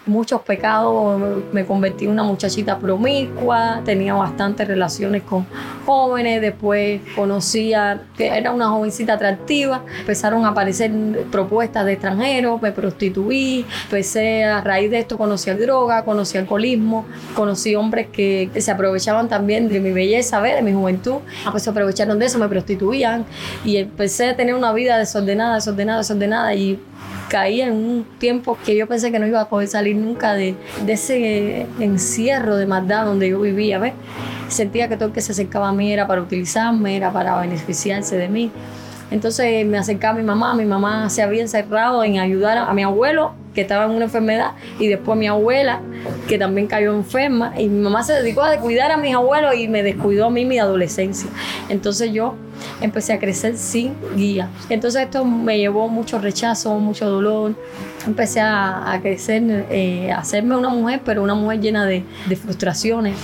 muchos 0.07 0.43
pecados, 0.43 1.43
me 1.53 1.65
convertí 1.65 2.05
en 2.05 2.13
una 2.13 2.23
muchachita 2.23 2.79
promiscua, 2.79 3.83
tenía 3.85 4.15
bastantes 4.15 4.69
relaciones 4.69 5.23
con 5.23 5.47
jóvenes, 5.85 6.41
después 6.41 7.01
conocía 7.15 8.03
que 8.17 8.29
era 8.29 8.53
una 8.53 8.69
jovencita 8.69 9.15
atractiva, 9.15 9.83
empezaron 10.01 10.45
a 10.45 10.49
aparecer 10.49 10.91
propuestas 11.31 11.85
de 11.85 11.93
extranjeros, 11.93 12.61
me 12.61 12.73
prostituí, 12.73 13.67
empecé 13.85 14.45
a 14.45 14.61
raíz 14.61 14.91
de 14.91 15.06
conocí 15.15 15.51
el 15.51 15.61
droga, 15.61 16.05
conocí 16.05 16.37
alcoholismo, 16.39 17.07
conocí 17.35 17.75
hombres 17.75 18.09
que, 18.13 18.51
se 18.59 18.71
aprovechaban 18.71 19.29
también 19.29 19.69
de 19.69 19.81
mi 19.81 19.93
belleza, 19.93 20.41
de 20.41 20.63
mi 20.63 20.73
juventud, 20.73 21.17
pues 21.51 21.63
se 21.63 21.71
aprovecharon 21.71 22.19
de 22.19 22.27
eso, 22.27 22.39
me 22.39 22.49
prostituían 22.49 23.25
y 23.65 23.77
empecé 23.77 24.31
a 24.31 24.37
tener 24.37 24.55
una 24.55 24.73
vida 24.73 24.99
desordenada, 24.99 25.55
desordenada, 25.57 25.99
desordenada 25.99 26.55
y 26.55 26.81
caí 27.29 27.61
en 27.61 27.73
un 27.73 28.07
tiempo 28.19 28.57
que 28.65 28.77
yo 28.77 28.87
pensé 28.87 29.11
que 29.11 29.19
no 29.19 29.27
iba 29.27 29.41
a 29.41 29.49
poder 29.49 29.69
salir 29.69 29.97
nunca 29.97 30.35
de, 30.35 30.55
ese 30.87 31.67
encierro 31.81 32.57
de 32.57 32.67
maldad 32.67 33.05
donde 33.05 33.29
yo 33.29 33.41
vivía. 33.41 33.81
Sentía 34.49 34.89
que 34.89 34.97
todo 34.97 35.09
el 35.09 35.15
que 35.15 35.21
se 35.21 35.33
acercaba 35.33 35.69
a 35.69 35.73
mí 35.73 35.93
era 35.93 36.07
para 36.07 36.23
utilizarme, 36.23 36.97
era 36.97 37.13
para 37.13 37.39
beneficiarse 37.41 38.17
de 38.17 38.29
mí. 38.29 38.51
Entonces 39.11 39.67
me 39.67 39.79
acercaba 39.79 40.15
a 40.15 40.19
mi 40.19 40.25
mamá, 40.25 40.55
mi 40.55 40.65
mamá 40.65 41.09
se 41.11 41.23
había 41.23 41.43
encerrado 41.43 42.03
en 42.03 42.19
ayudar 42.19 42.59
a, 42.59 42.73
mi 42.73 42.83
abuelo 42.83 43.33
que 43.57 43.63
estaba 43.63 43.87
en 43.87 43.93
una 43.93 44.05
enfermedad 44.05 44.53
y 44.79 44.87
después 44.87 45.19
mi 45.19 45.27
abuela 45.27 45.81
que 46.29 46.39
también 46.39 46.67
cayó 46.67 46.95
enferma 46.95 47.55
y 47.59 47.69
mi 47.69 47.83
mamá 47.83 48.03
se 48.03 48.13
dedicó 48.13 48.43
a 48.43 48.59
cuidar 48.59 48.93
a 48.93 48.99
mis 48.99 49.15
abuelos 49.15 49.57
y 49.57 49.67
me 49.67 49.83
descuidó 49.83 50.27
a 50.27 50.31
mí 50.31 50.45
mi 50.45 50.59
adolescencia. 50.59 51.31
Entonces 51.71 52.13
yo 52.13 52.35
empecé 52.83 53.15
a 53.15 53.19
crecer 53.19 53.57
sin 53.57 53.95
guía. 54.15 54.51
Entonces 54.69 55.03
esto 55.03 55.25
me 55.25 55.59
llevó 55.59 55.89
mucho 55.89 56.19
rechazo, 56.19 56.79
mucho 56.79 57.09
dolor. 57.09 57.55
Empecé 58.07 58.41
a, 58.43 58.99
crecer, 59.03 59.67
eh, 59.71 60.13
a 60.13 60.19
hacerme 60.19 60.55
una 60.55 60.69
mujer, 60.69 61.01
pero 61.03 61.23
una 61.23 61.35
mujer 61.35 61.61
llena 61.61 61.87
de 61.87 62.05
frustraciones. 62.37 63.17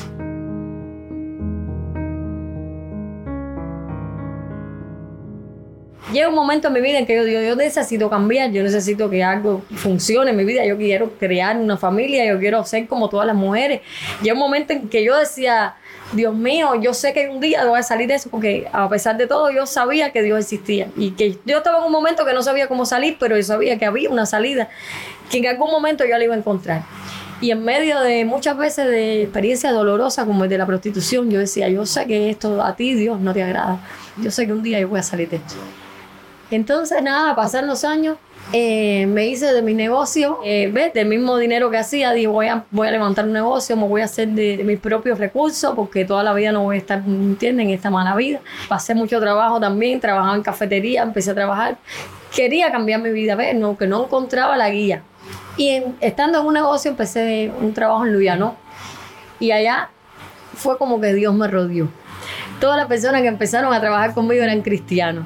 Llega 6.13 6.29
un 6.29 6.35
momento 6.35 6.69
en 6.69 6.75
mi 6.75 6.81
vida 6.81 6.99
en 6.99 7.07
que 7.07 7.17
yo 7.17 7.25
digo, 7.25 7.41
yo 7.41 7.57
necesito 7.57 8.11
cambiar, 8.11 8.51
yo 8.53 8.63
necesito 8.63 9.09
que 9.11 9.25
algo 9.25 9.63
funcione 9.75 10.31
en 10.31 10.37
mi 10.37 10.45
vida, 10.45 10.65
yo 10.65 10.77
quiero 10.77 11.13
crear 11.19 11.57
una 11.57 11.77
familia, 11.77 12.25
yo 12.27 12.39
quiero 12.39 12.65
ser 12.65 12.87
como 12.87 13.09
todas 13.09 13.27
las 13.27 13.37
mujeres. 13.37 13.81
Llega 14.23 14.35
un 14.35 14.41
momento 14.41 14.73
en 14.73 14.89
que 14.89 15.05
yo 15.05 15.17
decía, 15.17 15.75
Dios 16.13 16.35
mío, 16.35 16.75
yo 16.81 16.93
sé 16.95 17.13
que 17.13 17.29
un 17.29 17.41
día 17.41 17.65
voy 17.65 17.81
a 17.81 17.83
salir 17.83 18.07
de 18.09 18.15
eso, 18.15 18.29
porque 18.31 18.69
a 18.73 18.89
pesar 18.89 19.17
de 19.17 19.27
todo 19.27 19.51
yo 19.51 19.67
sabía 19.67 20.13
que 20.13 20.23
Dios 20.23 20.39
existía 20.39 20.89
y 20.97 21.13
que 21.13 21.39
yo 21.45 21.59
estaba 21.59 21.79
en 21.79 21.85
un 21.85 21.93
momento 21.93 22.25
que 22.25 22.35
no 22.35 22.43
sabía 22.43 22.69
cómo 22.69 22.85
salir, 22.85 23.17
pero 23.19 23.37
yo 23.37 23.43
sabía 23.43 23.79
que 23.79 23.87
había 23.87 24.11
una 24.11 24.27
salida, 24.27 24.69
que 25.31 25.39
en 25.39 25.47
algún 25.47 25.71
momento 25.71 26.05
yo 26.05 26.17
la 26.19 26.25
iba 26.25 26.35
a 26.35 26.39
encontrar. 26.39 26.83
Y 27.41 27.51
en 27.51 27.65
medio 27.65 27.99
de 28.01 28.25
muchas 28.25 28.57
veces 28.57 28.87
de 28.87 29.23
experiencias 29.23 29.73
dolorosas 29.73 30.27
como 30.27 30.45
el 30.45 30.51
de 30.51 30.59
la 30.59 30.67
prostitución, 30.67 31.29
yo 31.29 31.41
decía, 31.41 31.69
yo 31.69 31.85
sé 31.87 32.07
que 32.07 32.31
esto 32.31 32.63
a 32.63 32.77
ti, 32.77 32.95
Dios, 32.95 33.19
no 33.19 33.33
te 33.33 33.43
agrada. 33.43 33.81
Yo 34.23 34.31
sé 34.31 34.47
que 34.47 34.53
un 34.53 34.63
día 34.63 34.79
yo 34.79 34.87
voy 34.87 35.01
a 35.01 35.03
salir 35.03 35.29
de 35.29 35.39
esto. 35.39 35.55
Entonces, 36.57 37.03
nada, 37.03 37.35
pasaron 37.35 37.69
los 37.69 37.85
años, 37.85 38.17
eh, 38.53 39.07
me 39.07 39.27
hice 39.27 39.53
de 39.53 39.63
mi 39.63 39.73
negocio, 39.73 40.41
eh, 40.45 40.71
¿ves? 40.73 40.93
Del 40.93 41.07
mismo 41.07 41.39
dinero 41.39 41.71
que 41.71 41.79
hacía, 41.79 42.13
dije, 42.13 42.27
voy 42.27 42.49
a, 42.49 42.65
voy 42.71 42.89
a 42.89 42.91
levantar 42.91 43.25
un 43.25 43.33
negocio, 43.33 43.77
me 43.77 43.87
voy 43.87 44.03
a 44.03 44.05
hacer 44.05 44.29
de, 44.29 44.63
mis 44.65 44.79
propios 44.79 45.19
recursos, 45.19 45.73
porque 45.75 46.05
toda 46.05 46.23
la 46.23 46.35
vida 46.35 46.53
no 46.53 46.65
voy 46.65 46.77
a 46.77 46.79
estar, 46.79 46.99
¿entienden?, 46.99 47.69
en 47.69 47.75
esta 47.75 47.89
mala 47.91 48.15
vida. 48.15 48.41
Pasé 48.69 48.95
mucho 48.95 49.21
trabajo 49.21 49.59
también, 49.59 50.01
trabajaba 50.01 50.37
en 50.37 50.43
cafetería, 50.43 51.03
empecé 51.03 51.31
a 51.31 51.35
trabajar. 51.35 51.79
Quería 52.35 52.71
cambiar 52.71 53.01
mi 53.01 53.11
vida, 53.11 53.35
¿ves? 53.35 53.55
No, 53.55 53.79
que 53.79 53.87
no 53.87 54.05
encontraba 54.05 54.57
la 54.57 54.69
guía. 54.69 55.03
Y 55.57 55.83
estando 56.01 56.41
en 56.41 56.47
un 56.47 56.55
negocio, 56.55 56.91
empecé 56.91 57.51
un 57.61 57.73
trabajo 57.73 58.05
en 58.05 58.13
Luyano. 58.13 58.57
Y 59.41 59.53
allá 59.53 59.89
fue 60.55 60.77
como 60.77 61.01
que 61.01 61.15
Dios 61.15 61.35
me 61.35 61.49
rodeó. 61.49 61.89
Todas 62.61 62.77
las 62.77 62.87
personas 62.87 63.23
que 63.23 63.29
empezaron 63.29 63.73
a 63.73 63.81
trabajar 63.81 64.15
conmigo 64.15 64.43
eran 64.43 64.63
cristianos. 64.63 65.25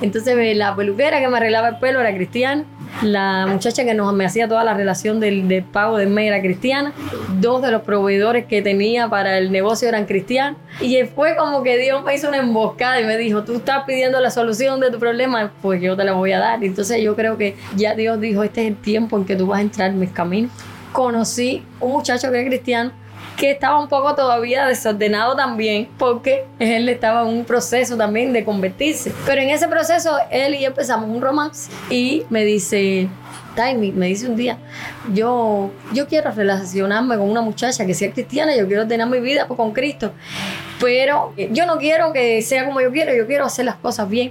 Entonces 0.00 0.56
la 0.56 0.76
peluquera 0.76 1.20
que 1.20 1.28
me 1.28 1.36
arreglaba 1.36 1.68
el 1.68 1.76
pelo 1.78 2.00
era 2.00 2.14
cristiana, 2.14 2.64
la 3.02 3.46
muchacha 3.48 3.84
que 3.84 3.94
nos, 3.94 4.12
me 4.12 4.24
hacía 4.24 4.48
toda 4.48 4.64
la 4.64 4.74
relación 4.74 5.20
del, 5.20 5.64
pago 5.72 5.98
de 5.98 6.06
mes 6.06 6.28
era 6.28 6.40
cristiana, 6.40 6.92
dos 7.38 7.62
de 7.62 7.70
los 7.70 7.82
proveedores 7.82 8.46
que 8.46 8.62
tenía 8.62 9.08
para 9.08 9.38
el 9.38 9.52
negocio 9.52 9.88
eran 9.88 10.06
cristianos. 10.06 10.58
Y 10.80 11.02
fue 11.04 11.36
como 11.36 11.62
que 11.62 11.78
Dios 11.78 12.02
me 12.04 12.14
hizo 12.14 12.28
una 12.28 12.38
emboscada 12.38 13.00
y 13.00 13.04
me 13.04 13.16
dijo, 13.16 13.44
tú 13.44 13.56
estás 13.56 13.84
pidiendo 13.86 14.20
la 14.20 14.30
solución 14.30 14.80
de 14.80 14.90
tu 14.90 14.98
problema, 14.98 15.52
pues 15.62 15.80
yo 15.80 15.96
te 15.96 16.04
la 16.04 16.12
voy 16.12 16.32
a 16.32 16.38
dar. 16.38 16.64
Entonces 16.64 17.02
yo 17.02 17.14
creo 17.14 17.36
que 17.36 17.56
ya 17.76 17.94
Dios 17.94 18.20
dijo, 18.20 18.42
este 18.42 18.62
es 18.62 18.68
el 18.68 18.76
tiempo 18.76 19.16
en 19.16 19.24
que 19.24 19.36
tú 19.36 19.46
vas 19.46 19.58
a 19.58 19.62
entrar 19.62 19.90
en 19.90 19.98
mis 19.98 20.10
caminos. 20.10 20.50
Conocí 20.92 21.64
un 21.80 21.92
muchacho 21.92 22.32
que 22.32 22.40
es 22.40 22.46
cristiano 22.46 22.92
que 23.38 23.52
estaba 23.52 23.78
un 23.78 23.88
poco 23.88 24.14
todavía 24.16 24.66
desordenado 24.66 25.36
también, 25.36 25.88
porque 25.96 26.44
él 26.58 26.88
estaba 26.88 27.22
en 27.22 27.28
un 27.28 27.44
proceso 27.44 27.96
también 27.96 28.32
de 28.32 28.44
convertirse. 28.44 29.12
Pero 29.24 29.40
en 29.40 29.50
ese 29.50 29.68
proceso, 29.68 30.18
él 30.30 30.56
y 30.56 30.62
yo 30.62 30.66
empezamos 30.66 31.08
un 31.08 31.22
romance 31.22 31.70
y 31.88 32.24
me 32.30 32.44
dice, 32.44 33.08
Taimi, 33.58 33.90
me 33.90 34.06
dice 34.06 34.28
un 34.28 34.36
día, 34.36 34.56
yo, 35.12 35.72
yo 35.92 36.06
quiero 36.06 36.30
relacionarme 36.30 37.16
con 37.16 37.28
una 37.28 37.40
muchacha 37.40 37.84
que 37.84 37.92
sea 37.92 38.12
cristiana, 38.12 38.54
yo 38.54 38.68
quiero 38.68 38.86
tener 38.86 39.04
mi 39.08 39.18
vida 39.18 39.48
con 39.48 39.72
Cristo, 39.72 40.12
pero 40.80 41.34
yo 41.36 41.66
no 41.66 41.76
quiero 41.78 42.12
que 42.12 42.40
sea 42.42 42.64
como 42.66 42.80
yo 42.80 42.92
quiero, 42.92 43.12
yo 43.12 43.26
quiero 43.26 43.44
hacer 43.44 43.64
las 43.64 43.74
cosas 43.74 44.08
bien 44.08 44.30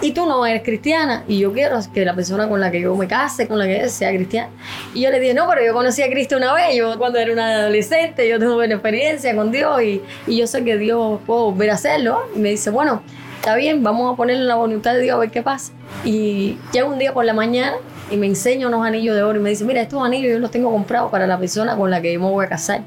y 0.00 0.12
tú 0.12 0.26
no 0.26 0.46
eres 0.46 0.62
cristiana 0.62 1.24
y 1.26 1.40
yo 1.40 1.52
quiero 1.52 1.80
que 1.92 2.04
la 2.04 2.14
persona 2.14 2.48
con 2.48 2.60
la 2.60 2.70
que 2.70 2.80
yo 2.80 2.94
me 2.94 3.08
case, 3.08 3.48
con 3.48 3.58
la 3.58 3.66
que 3.66 3.88
sea 3.88 4.10
cristiana. 4.10 4.50
Y 4.94 5.00
yo 5.00 5.10
le 5.10 5.18
dije, 5.18 5.34
no, 5.34 5.48
pero 5.48 5.64
yo 5.66 5.72
conocí 5.72 6.00
a 6.02 6.08
Cristo 6.08 6.36
una 6.36 6.54
vez, 6.54 6.76
yo 6.76 6.96
cuando 6.98 7.18
era 7.18 7.32
una 7.32 7.62
adolescente, 7.62 8.28
yo 8.28 8.38
tuve 8.38 8.66
una 8.66 8.74
experiencia 8.74 9.34
con 9.34 9.50
Dios 9.50 9.82
y, 9.82 10.02
y 10.28 10.38
yo 10.38 10.46
sé 10.46 10.62
que 10.62 10.78
Dios 10.78 11.18
puede 11.26 11.42
volver 11.42 11.70
a 11.70 11.74
hacerlo. 11.74 12.22
Y 12.36 12.38
me 12.38 12.50
dice, 12.50 12.70
bueno, 12.70 13.02
está 13.40 13.56
bien, 13.56 13.82
vamos 13.82 14.12
a 14.12 14.16
ponerle 14.16 14.44
la 14.44 14.54
voluntad 14.54 14.94
de 14.94 15.00
Dios 15.00 15.16
a 15.16 15.18
ver 15.18 15.32
qué 15.32 15.42
pasa. 15.42 15.72
Y 16.04 16.58
llega 16.72 16.86
un 16.86 17.00
día 17.00 17.12
por 17.12 17.24
la 17.24 17.34
mañana 17.34 17.74
y 18.12 18.18
me 18.18 18.26
enseña 18.26 18.68
unos 18.68 18.86
anillos 18.86 19.16
de 19.16 19.22
oro 19.22 19.38
y 19.38 19.42
me 19.42 19.50
dice, 19.50 19.64
mira, 19.64 19.80
estos 19.80 20.02
anillos 20.02 20.32
yo 20.32 20.38
los 20.38 20.50
tengo 20.50 20.70
comprados 20.70 21.10
para 21.10 21.26
la 21.26 21.38
persona 21.38 21.76
con 21.76 21.90
la 21.90 22.02
que 22.02 22.12
yo 22.12 22.20
me 22.20 22.26
voy 22.26 22.44
a 22.44 22.48
casar. 22.48 22.82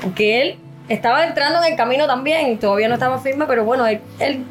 Porque 0.00 0.40
él 0.40 0.58
estaba 0.88 1.26
entrando 1.26 1.62
en 1.62 1.72
el 1.72 1.76
camino 1.76 2.06
también, 2.06 2.58
todavía 2.58 2.88
no 2.88 2.94
estaba 2.94 3.18
firme, 3.18 3.44
pero 3.46 3.66
bueno, 3.66 3.86
él, 3.86 4.00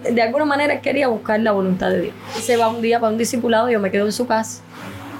de 0.03 0.21
alguna 0.21 0.45
manera 0.45 0.79
quería 0.79 1.07
buscar 1.07 1.39
la 1.39 1.51
voluntad 1.51 1.89
de 1.89 2.01
Dios. 2.01 2.13
Se 2.39 2.55
va 2.55 2.67
un 2.67 2.81
día 2.81 2.99
para 2.99 3.11
un 3.11 3.17
discipulado, 3.17 3.69
yo 3.69 3.79
me 3.79 3.89
quedo 3.89 4.05
en 4.05 4.11
su 4.11 4.27
casa 4.27 4.61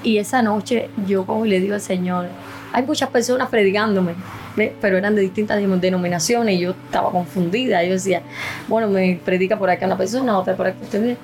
y 0.04 0.18
esa 0.18 0.40
noche 0.40 0.88
yo 1.06 1.26
como 1.26 1.44
le 1.44 1.60
digo 1.60 1.74
al 1.74 1.80
Señor, 1.80 2.26
hay 2.72 2.84
muchas 2.84 3.10
personas 3.10 3.48
predicándome, 3.48 4.14
pero 4.54 4.98
eran 4.98 5.14
de 5.14 5.22
distintas 5.22 5.60
denominaciones 5.80 6.56
y 6.56 6.60
yo 6.60 6.70
estaba 6.70 7.10
confundida. 7.10 7.82
Yo 7.84 7.92
decía, 7.92 8.22
bueno, 8.68 8.88
me 8.88 9.18
predica 9.24 9.58
por 9.58 9.70
acá 9.70 9.86
una 9.86 9.96
persona, 9.96 10.38
otra 10.38 10.56
por 10.56 10.66
acá 10.66 10.78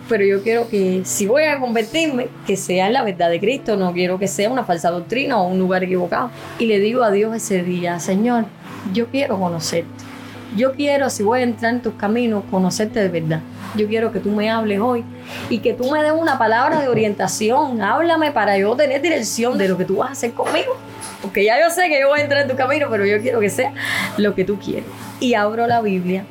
pero 0.09 0.25
yo 0.25 0.43
quiero 0.43 0.69
que 0.69 1.03
si 1.05 1.27
voy 1.27 1.45
a 1.45 1.59
convertirme, 1.59 2.29
que 2.47 2.57
sea 2.57 2.87
en 2.87 2.93
la 2.93 3.03
verdad 3.03 3.31
de 3.31 3.41
Cristo, 3.41 3.77
no 3.77 3.93
quiero 3.93 4.19
que 4.19 4.29
sea 4.29 4.51
una 4.51 4.65
falsa 4.65 4.91
doctrina 4.91 5.41
o 5.41 5.49
un 5.49 5.59
lugar 5.59 5.85
equivocado. 5.85 6.31
Y 6.59 6.67
le 6.67 6.79
digo 6.79 7.03
a 7.03 7.11
Dios 7.11 7.35
ese 7.35 7.63
día, 7.63 8.01
Señor, 8.01 8.47
yo 8.93 9.09
quiero 9.09 9.39
conocerte. 9.39 10.09
Yo 10.57 10.73
quiero, 10.73 11.11
si 11.11 11.23
voy 11.23 11.41
a 11.41 11.43
entrar 11.43 11.75
en 11.75 11.83
tus 11.83 11.95
caminos, 11.95 12.43
conocerte 12.51 13.01
de 13.01 13.09
verdad. 13.09 13.41
Yo 13.77 13.87
quiero 13.87 14.13
que 14.13 14.19
tú 14.19 14.31
me 14.31 14.49
hables 14.49 14.81
hoy 14.81 15.05
y 15.51 15.59
que 15.59 15.75
tú 15.75 15.91
me 15.91 16.03
des 16.03 16.13
una 16.13 16.39
palabra 16.39 16.81
de 16.81 16.89
orientación. 16.89 17.83
Háblame 17.83 18.33
para 18.33 18.57
yo 18.57 18.75
tener 18.75 19.03
dirección 19.03 19.59
de 19.59 19.69
lo 19.69 19.77
que 19.77 19.85
tú 19.85 19.97
vas 19.97 20.09
a 20.09 20.13
hacer 20.13 20.33
conmigo. 20.33 20.75
Porque 21.23 21.45
ya 21.45 21.61
yo 21.61 21.71
sé 21.71 21.89
que 21.89 22.01
yo 22.01 22.09
voy 22.09 22.21
a 22.21 22.23
entrar 22.23 22.43
en 22.43 22.49
tu 22.49 22.57
camino, 22.57 22.87
pero 22.91 23.05
yo 23.05 23.21
quiero 23.21 23.41
que 23.41 23.51
sea 23.51 23.73
lo 24.17 24.35
que 24.35 24.45
tú 24.45 24.59
quieres. 24.59 24.85
Y 25.21 25.35
abro 25.35 25.67
la 25.67 25.81
Biblia. 25.81 26.25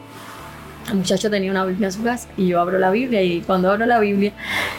El 0.89 0.96
muchacho 0.96 1.29
tenía 1.29 1.51
una 1.51 1.65
Biblia 1.65 1.88
en 1.88 1.91
su 1.91 2.01
casa 2.01 2.29
y 2.38 2.48
yo 2.48 2.62
abro 2.62 2.79
la 2.79 2.89
Biblia 2.91 3.22
y 3.22 3.41
cuando 3.41 3.70
abro 3.70 3.86
la 3.86 4.00
Biblia 4.00 4.32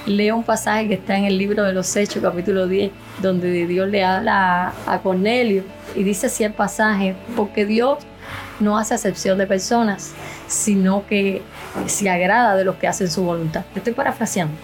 leo 0.07 0.37
un 0.37 0.43
pasaje 0.43 0.89
que 0.89 0.95
está 0.95 1.19
en 1.19 1.25
el 1.25 1.37
libro 1.37 1.63
de 1.65 1.75
los 1.75 1.95
Hechos, 1.95 2.23
capítulo 2.23 2.67
10, 2.67 2.91
donde 3.21 3.67
Dios 3.67 3.87
le 3.91 4.03
habla 4.03 4.73
a 4.87 4.99
Cornelio 5.01 5.65
y 5.95 6.05
dice 6.05 6.29
así 6.29 6.45
el 6.45 6.55
pasaje, 6.55 7.15
porque 7.37 7.67
Dios 7.67 7.99
no 8.59 8.79
hace 8.79 8.95
acepción 8.95 9.37
de 9.37 9.47
personas, 9.47 10.13
sino 10.47 11.07
que 11.07 11.43
se 11.87 12.09
agrada 12.09 12.57
de 12.57 12.65
los 12.65 12.77
que 12.77 12.89
hacen 12.89 13.11
su 13.11 13.25
voluntad. 13.25 13.65
Estoy 13.75 13.93
parafraseando. 13.93 14.55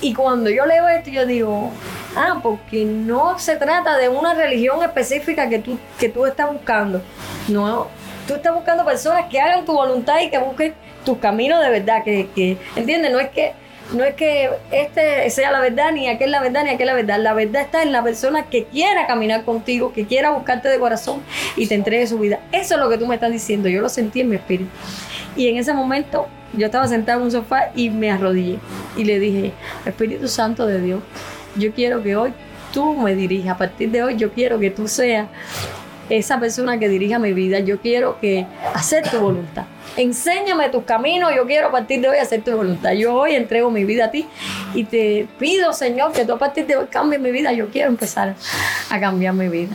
Y 0.00 0.14
cuando 0.14 0.50
yo 0.50 0.66
leo 0.66 0.88
esto, 0.88 1.10
yo 1.10 1.26
digo, 1.26 1.72
ah, 2.16 2.40
porque 2.42 2.84
no 2.84 3.38
se 3.38 3.56
trata 3.56 3.96
de 3.96 4.08
una 4.08 4.34
religión 4.34 4.82
específica 4.82 5.48
que 5.48 5.58
tú, 5.58 5.78
que 5.98 6.08
tú 6.08 6.26
estás 6.26 6.50
buscando. 6.52 7.02
No, 7.48 7.88
tú 8.26 8.34
estás 8.34 8.54
buscando 8.54 8.84
personas 8.84 9.26
que 9.30 9.40
hagan 9.40 9.64
tu 9.64 9.72
voluntad 9.72 10.20
y 10.20 10.30
que 10.30 10.38
busquen 10.38 10.74
tus 11.04 11.18
caminos 11.18 11.62
de 11.62 11.70
verdad. 11.70 12.02
Que, 12.02 12.28
que 12.34 12.58
¿Entiendes? 12.74 13.12
No 13.12 13.20
es 13.20 13.30
que 13.30 13.52
no 13.92 14.02
es 14.02 14.14
que 14.14 14.50
este 14.72 15.30
sea 15.30 15.52
la 15.52 15.60
verdad, 15.60 15.92
ni 15.92 16.08
aquel 16.08 16.32
la 16.32 16.40
verdad, 16.40 16.64
ni 16.64 16.70
aquel 16.70 16.86
la 16.86 16.94
verdad. 16.94 17.20
La 17.20 17.34
verdad 17.34 17.62
está 17.62 17.82
en 17.82 17.92
la 17.92 18.02
persona 18.02 18.46
que 18.46 18.64
quiera 18.64 19.06
caminar 19.06 19.44
contigo, 19.44 19.92
que 19.92 20.06
quiera 20.06 20.30
buscarte 20.30 20.68
de 20.68 20.78
corazón 20.78 21.22
y 21.56 21.66
te 21.66 21.74
entregue 21.74 22.06
su 22.06 22.18
vida. 22.18 22.40
Eso 22.50 22.74
es 22.74 22.80
lo 22.80 22.88
que 22.88 22.98
tú 22.98 23.06
me 23.06 23.14
estás 23.14 23.30
diciendo. 23.30 23.68
Yo 23.68 23.80
lo 23.80 23.88
sentí 23.88 24.20
en 24.20 24.30
mi 24.30 24.36
espíritu. 24.36 24.70
Y 25.36 25.48
en 25.48 25.58
ese 25.58 25.72
momento 25.72 26.26
yo 26.52 26.66
estaba 26.66 26.88
sentado 26.88 27.20
en 27.20 27.26
un 27.26 27.30
sofá 27.30 27.70
y 27.74 27.90
me 27.90 28.10
arrodillé 28.10 28.58
y 28.96 29.04
le 29.04 29.18
dije, 29.18 29.52
Espíritu 29.84 30.28
Santo 30.28 30.66
de 30.66 30.80
Dios, 30.80 31.00
yo 31.56 31.72
quiero 31.72 32.02
que 32.02 32.16
hoy 32.16 32.32
tú 32.72 32.94
me 32.94 33.14
dirijas. 33.14 33.54
A 33.54 33.58
partir 33.58 33.90
de 33.90 34.02
hoy 34.02 34.16
yo 34.16 34.32
quiero 34.32 34.58
que 34.58 34.70
tú 34.70 34.88
seas 34.88 35.28
esa 36.08 36.38
persona 36.38 36.78
que 36.78 36.88
dirija 36.88 37.18
mi 37.18 37.32
vida. 37.32 37.60
Yo 37.60 37.80
quiero 37.80 38.18
que 38.20 38.46
hacer 38.74 39.08
tu 39.08 39.18
voluntad 39.18 39.66
enséñame 39.96 40.68
tus 40.68 40.84
caminos, 40.84 41.32
yo 41.34 41.46
quiero 41.46 41.68
a 41.68 41.70
partir 41.70 42.00
de 42.00 42.08
hoy 42.08 42.18
hacer 42.18 42.42
tu 42.42 42.52
voluntad. 42.52 42.92
Yo 42.92 43.14
hoy 43.14 43.34
entrego 43.34 43.70
mi 43.70 43.84
vida 43.84 44.06
a 44.06 44.10
ti 44.10 44.26
y 44.74 44.84
te 44.84 45.26
pido, 45.38 45.72
Señor, 45.72 46.12
que 46.12 46.24
tú 46.24 46.32
a 46.32 46.38
partir 46.38 46.66
de 46.66 46.76
hoy 46.76 46.86
cambies 46.86 47.20
mi 47.20 47.30
vida. 47.30 47.52
Yo 47.52 47.68
quiero 47.68 47.88
empezar 47.88 48.34
a 48.90 49.00
cambiar 49.00 49.34
mi 49.34 49.48
vida. 49.48 49.74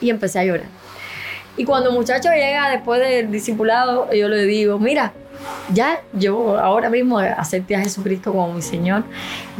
Y 0.00 0.10
empecé 0.10 0.38
a 0.38 0.44
llorar. 0.44 0.66
Y 1.56 1.64
cuando 1.64 1.90
el 1.90 1.96
muchacho 1.96 2.30
llega 2.30 2.70
después 2.70 3.00
del 3.00 3.30
discipulado, 3.30 4.10
yo 4.12 4.28
le 4.28 4.44
digo, 4.44 4.78
mira, 4.78 5.12
ya 5.72 6.00
yo 6.12 6.58
ahora 6.58 6.90
mismo 6.90 7.18
acepté 7.18 7.76
a 7.76 7.80
Jesucristo 7.80 8.32
como 8.32 8.52
mi 8.52 8.62
Señor. 8.62 9.04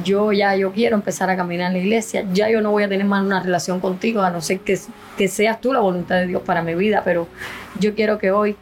Yo 0.05 0.33
ya 0.33 0.57
yo 0.57 0.73
quiero 0.73 0.97
empezar 0.97 1.31
a 1.31 1.37
caminar 1.37 1.69
en 1.69 1.75
la 1.75 1.79
iglesia. 1.79 2.25
Ya 2.33 2.51
yo 2.51 2.61
no 2.61 2.71
voy 2.71 2.83
a 2.83 2.89
tener 2.89 3.07
más 3.07 3.25
una 3.25 3.41
relación 3.41 3.81
contigo, 3.81 4.23
a 4.23 4.31
no 4.31 4.41
ser 4.41 4.61
que, 4.61 4.79
que 5.17 5.29
seas 5.29 5.61
tú 5.61 5.73
la 5.73 5.81
voluntad 5.81 6.17
de 6.17 6.27
Dios 6.27 6.43
para 6.43 6.63
mi 6.63 6.75
vida, 6.75 7.03
pero 7.05 7.29
yo 7.79 7.95
quiero 7.95 8.19
que 8.19 8.31
hoy 8.31 8.57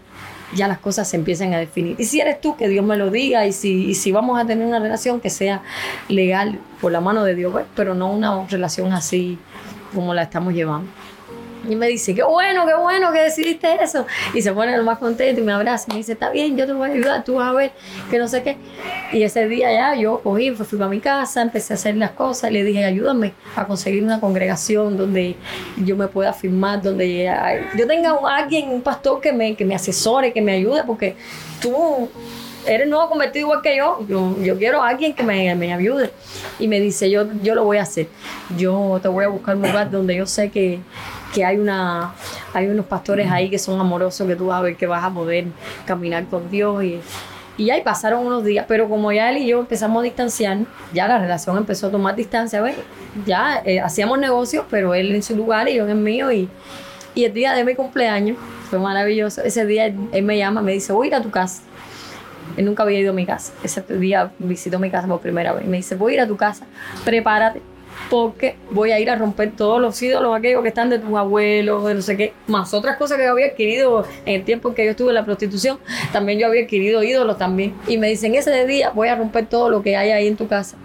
ya 0.54 0.68
las 0.68 0.78
cosas 0.78 1.08
se 1.08 1.16
empiezan 1.16 1.52
a 1.54 1.58
definir. 1.58 1.96
Y 1.98 2.04
si 2.04 2.20
eres 2.20 2.40
tú, 2.40 2.56
que 2.56 2.68
Dios 2.68 2.84
me 2.84 2.96
lo 2.96 3.10
diga, 3.10 3.46
y 3.46 3.52
si, 3.52 3.90
y 3.90 3.94
si 3.94 4.12
vamos 4.12 4.40
a 4.40 4.46
tener 4.46 4.66
una 4.66 4.78
relación 4.78 5.20
que 5.20 5.30
sea 5.30 5.62
legal 6.08 6.58
por 6.80 6.92
la 6.92 7.00
mano 7.00 7.24
de 7.24 7.34
Dios, 7.34 7.52
pues, 7.52 7.66
pero 7.74 7.94
no 7.94 8.10
una 8.10 8.46
relación 8.46 8.92
así 8.92 9.38
como 9.94 10.14
la 10.14 10.22
estamos 10.22 10.54
llevando. 10.54 10.90
Y 11.68 11.76
me 11.76 11.86
dice, 11.88 12.14
qué 12.14 12.22
bueno, 12.22 12.64
qué 12.66 12.74
bueno 12.74 13.12
que 13.12 13.20
decidiste 13.20 13.82
eso. 13.82 14.06
Y 14.34 14.42
se 14.42 14.52
pone 14.52 14.76
lo 14.76 14.82
más 14.84 14.98
contento 14.98 15.40
y 15.40 15.44
me 15.44 15.52
abraza 15.52 15.86
y 15.88 15.92
me 15.92 15.98
dice, 15.98 16.12
está 16.12 16.30
bien, 16.30 16.56
yo 16.56 16.66
te 16.66 16.72
voy 16.72 16.88
a 16.90 16.92
ayudar, 16.92 17.24
tú 17.24 17.34
vas 17.34 17.48
a 17.48 17.52
ver, 17.52 17.72
que 18.10 18.18
no 18.18 18.26
sé 18.28 18.42
qué. 18.42 18.56
Y 19.12 19.22
ese 19.22 19.46
día 19.48 19.72
ya 19.72 19.94
yo 20.00 20.20
cogí, 20.20 20.50
fui, 20.52 20.64
fui 20.64 20.78
para 20.78 20.90
mi 20.90 21.00
casa, 21.00 21.42
empecé 21.42 21.72
a 21.72 21.76
hacer 21.76 21.96
las 21.96 22.12
cosas 22.12 22.50
y 22.50 22.54
le 22.54 22.64
dije, 22.64 22.84
ayúdame 22.84 23.34
a 23.56 23.66
conseguir 23.66 24.02
una 24.02 24.20
congregación 24.20 24.96
donde 24.96 25.36
yo 25.84 25.96
me 25.96 26.08
pueda 26.08 26.32
firmar, 26.32 26.80
donde 26.82 27.30
yo 27.76 27.86
tenga 27.86 28.14
un- 28.14 28.28
alguien, 28.28 28.70
un 28.70 28.82
pastor 28.82 29.20
que 29.20 29.32
me, 29.32 29.54
que 29.56 29.64
me 29.64 29.74
asesore, 29.74 30.32
que 30.32 30.40
me 30.40 30.52
ayude, 30.52 30.82
porque 30.86 31.16
tú 31.60 32.08
eres 32.66 32.86
nuevo 32.86 33.08
convertido 33.08 33.46
igual 33.46 33.62
que 33.62 33.76
yo. 33.76 34.04
Yo, 34.08 34.36
yo 34.42 34.58
quiero 34.58 34.82
a 34.82 34.88
alguien 34.88 35.14
que 35.14 35.22
me, 35.22 35.54
me 35.54 35.72
ayude. 35.72 36.10
Y 36.58 36.68
me 36.68 36.80
dice, 36.80 37.08
yo, 37.10 37.24
yo 37.42 37.54
lo 37.54 37.64
voy 37.64 37.78
a 37.78 37.82
hacer. 37.82 38.08
Yo 38.58 38.98
te 39.00 39.08
voy 39.08 39.24
a 39.24 39.28
buscar 39.28 39.56
un 39.56 39.62
lugar 39.62 39.90
donde 39.90 40.16
yo 40.16 40.26
sé 40.26 40.50
que, 40.50 40.80
que 41.34 41.44
hay, 41.44 41.58
una, 41.58 42.12
hay 42.54 42.66
unos 42.68 42.86
pastores 42.86 43.30
ahí 43.30 43.50
que 43.50 43.58
son 43.58 43.80
amorosos, 43.80 44.26
que 44.26 44.36
tú 44.36 44.46
vas 44.46 44.58
a 44.58 44.62
ver 44.62 44.76
que 44.76 44.86
vas 44.86 45.04
a 45.04 45.10
poder 45.10 45.46
caminar 45.84 46.26
con 46.26 46.50
Dios. 46.50 46.82
Y, 46.82 47.00
y 47.56 47.70
ahí 47.70 47.82
pasaron 47.82 48.24
unos 48.24 48.44
días, 48.44 48.64
pero 48.68 48.88
como 48.88 49.12
ya 49.12 49.30
él 49.30 49.38
y 49.38 49.46
yo 49.48 49.60
empezamos 49.60 50.00
a 50.00 50.04
distanciar, 50.04 50.58
ya 50.92 51.08
la 51.08 51.18
relación 51.18 51.56
empezó 51.56 51.88
a 51.88 51.90
tomar 51.90 52.14
distancia. 52.16 52.60
¿ves? 52.60 52.76
Ya 53.26 53.62
eh, 53.64 53.80
hacíamos 53.80 54.18
negocios, 54.18 54.64
pero 54.70 54.94
él 54.94 55.14
en 55.14 55.22
su 55.22 55.36
lugar 55.36 55.68
y 55.68 55.74
yo 55.74 55.84
en 55.84 55.90
el 55.90 55.96
mío. 55.96 56.32
Y, 56.32 56.48
y 57.14 57.24
el 57.24 57.34
día 57.34 57.52
de 57.52 57.64
mi 57.64 57.74
cumpleaños 57.74 58.36
fue 58.70 58.78
maravilloso. 58.78 59.42
Ese 59.42 59.66
día 59.66 59.86
él, 59.86 59.96
él 60.12 60.24
me 60.24 60.38
llama, 60.38 60.62
me 60.62 60.72
dice, 60.72 60.92
voy 60.92 61.06
a 61.06 61.08
ir 61.08 61.14
a 61.16 61.22
tu 61.22 61.30
casa. 61.30 61.62
Él 62.56 62.64
nunca 62.64 62.82
había 62.82 62.98
ido 62.98 63.10
a 63.10 63.14
mi 63.14 63.26
casa. 63.26 63.52
Ese 63.62 63.82
día 63.82 64.32
visitó 64.38 64.78
mi 64.78 64.90
casa 64.90 65.06
por 65.06 65.20
primera 65.20 65.52
vez. 65.52 65.66
Me 65.66 65.76
dice, 65.78 65.94
voy 65.94 66.12
a 66.12 66.14
ir 66.16 66.20
a 66.22 66.26
tu 66.26 66.36
casa, 66.36 66.66
prepárate, 67.04 67.60
porque 68.10 68.56
voy 68.70 68.92
a 68.92 69.00
ir 69.00 69.10
a 69.10 69.16
romper 69.16 69.52
todos 69.52 69.80
los 69.80 70.00
ídolos 70.02 70.36
aquellos 70.36 70.62
que 70.62 70.68
están 70.68 70.90
de 70.90 70.98
tus 70.98 71.16
abuelos, 71.16 71.84
de 71.84 71.94
no 71.94 72.02
sé 72.02 72.16
qué, 72.16 72.32
más 72.46 72.72
otras 72.74 72.96
cosas 72.96 73.18
que 73.18 73.24
yo 73.24 73.32
había 73.32 73.46
adquirido 73.46 74.06
en 74.24 74.36
el 74.36 74.44
tiempo 74.44 74.68
en 74.70 74.74
que 74.74 74.84
yo 74.84 74.90
estuve 74.92 75.08
en 75.08 75.14
la 75.14 75.24
prostitución. 75.24 75.78
También 76.12 76.38
yo 76.38 76.46
había 76.46 76.62
adquirido 76.62 77.02
ídolos 77.02 77.38
también. 77.38 77.74
Y 77.86 77.98
me 77.98 78.08
dicen, 78.08 78.34
ese 78.34 78.66
día 78.66 78.90
voy 78.90 79.08
a 79.08 79.16
romper 79.16 79.46
todo 79.46 79.68
lo 79.68 79.82
que 79.82 79.96
hay 79.96 80.10
ahí 80.10 80.26
en 80.26 80.36
tu 80.36 80.48
casa 80.48 80.76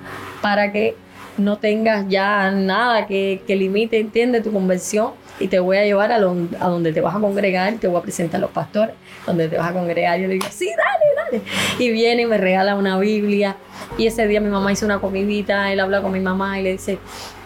para 0.41 0.71
que 0.71 0.95
no 1.37 1.57
tengas 1.57 2.07
ya 2.09 2.51
nada 2.51 3.07
que, 3.07 3.41
que 3.47 3.55
limite, 3.55 3.99
entiende, 3.99 4.41
tu 4.41 4.51
conversión 4.51 5.11
y 5.39 5.47
te 5.47 5.59
voy 5.59 5.77
a 5.77 5.83
llevar 5.83 6.11
a, 6.11 6.19
lo- 6.19 6.35
a 6.59 6.67
donde 6.67 6.93
te 6.93 7.01
vas 7.01 7.15
a 7.15 7.19
congregar, 7.19 7.73
te 7.75 7.87
voy 7.87 7.99
a 7.99 8.01
presentar 8.03 8.37
a 8.37 8.41
los 8.41 8.51
pastores, 8.51 8.95
donde 9.25 9.47
te 9.47 9.57
vas 9.57 9.69
a 9.69 9.73
congregar. 9.73 10.19
Yo 10.19 10.27
le 10.27 10.33
digo, 10.35 10.45
sí, 10.51 10.67
dale, 10.69 11.39
dale. 11.39 11.51
Y 11.83 11.91
viene 11.91 12.21
y 12.23 12.25
me 12.25 12.37
regala 12.37 12.75
una 12.75 12.97
Biblia. 12.99 13.55
Y 13.97 14.07
ese 14.07 14.27
día 14.27 14.39
mi 14.41 14.49
mamá 14.49 14.71
hizo 14.71 14.85
una 14.85 14.99
comidita, 14.99 15.71
él 15.71 15.79
habla 15.79 16.01
con 16.01 16.11
mi 16.11 16.19
mamá 16.19 16.59
y 16.59 16.63
le 16.63 16.71
dice, 16.73 16.99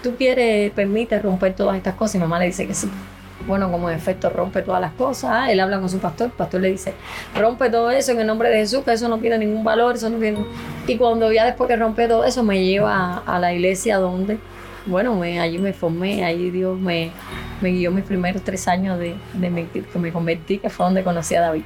¿tú 0.04 0.16
quieres, 0.18 0.72
permite 0.72 1.18
romper 1.20 1.54
todas 1.56 1.78
estas 1.78 1.96
cosas? 1.96 2.16
Y 2.16 2.18
mi 2.20 2.24
mamá 2.24 2.40
le 2.40 2.48
dice 2.48 2.68
que 2.68 2.74
sí. 2.74 2.90
Bueno, 3.48 3.72
como 3.72 3.90
efecto 3.90 4.30
rompe 4.30 4.62
todas 4.62 4.82
las 4.82 4.92
cosas, 4.92 5.32
ah, 5.34 5.52
él 5.52 5.62
habla 5.62 5.80
con 5.80 5.90
su 5.90 6.00
pastor, 6.00 6.28
el 6.28 6.34
pastor 6.34 6.60
le 6.60 6.72
dice, 6.72 6.94
rompe 7.34 7.70
todo 7.70 7.90
eso 7.92 8.12
en 8.12 8.20
el 8.20 8.28
nombre 8.28 8.50
de 8.50 8.58
Jesús, 8.58 8.84
que 8.84 8.92
eso 8.92 9.08
no 9.08 9.20
tiene 9.20 9.38
ningún 9.38 9.64
valor, 9.64 9.96
eso 9.96 10.10
no 10.10 10.18
tiene... 10.20 10.40
Y 10.86 10.98
cuando 10.98 11.32
ya 11.32 11.46
después 11.46 11.70
que 11.70 11.78
rompe 11.78 12.10
todo 12.10 12.26
eso, 12.26 12.44
me 12.44 12.66
lleva 12.66 13.24
a, 13.26 13.40
la 13.40 13.54
iglesia 13.54 14.00
donde, 14.00 14.38
bueno, 14.86 15.16
me, 15.16 15.40
allí 15.40 15.60
me 15.60 15.72
formé, 15.72 16.26
allí 16.26 16.52
Dios 16.52 16.78
me, 16.78 17.12
guió 17.62 17.90
mis 17.90 18.04
primeros 18.04 18.42
tres 18.42 18.68
años 18.68 19.00
de, 19.00 19.16
que 19.94 20.00
me 20.00 20.12
convertí, 20.12 20.58
que 20.58 20.70
fue 20.70 20.86
donde 20.86 21.04
conocí 21.04 21.36
a 21.36 21.42
David. 21.42 21.64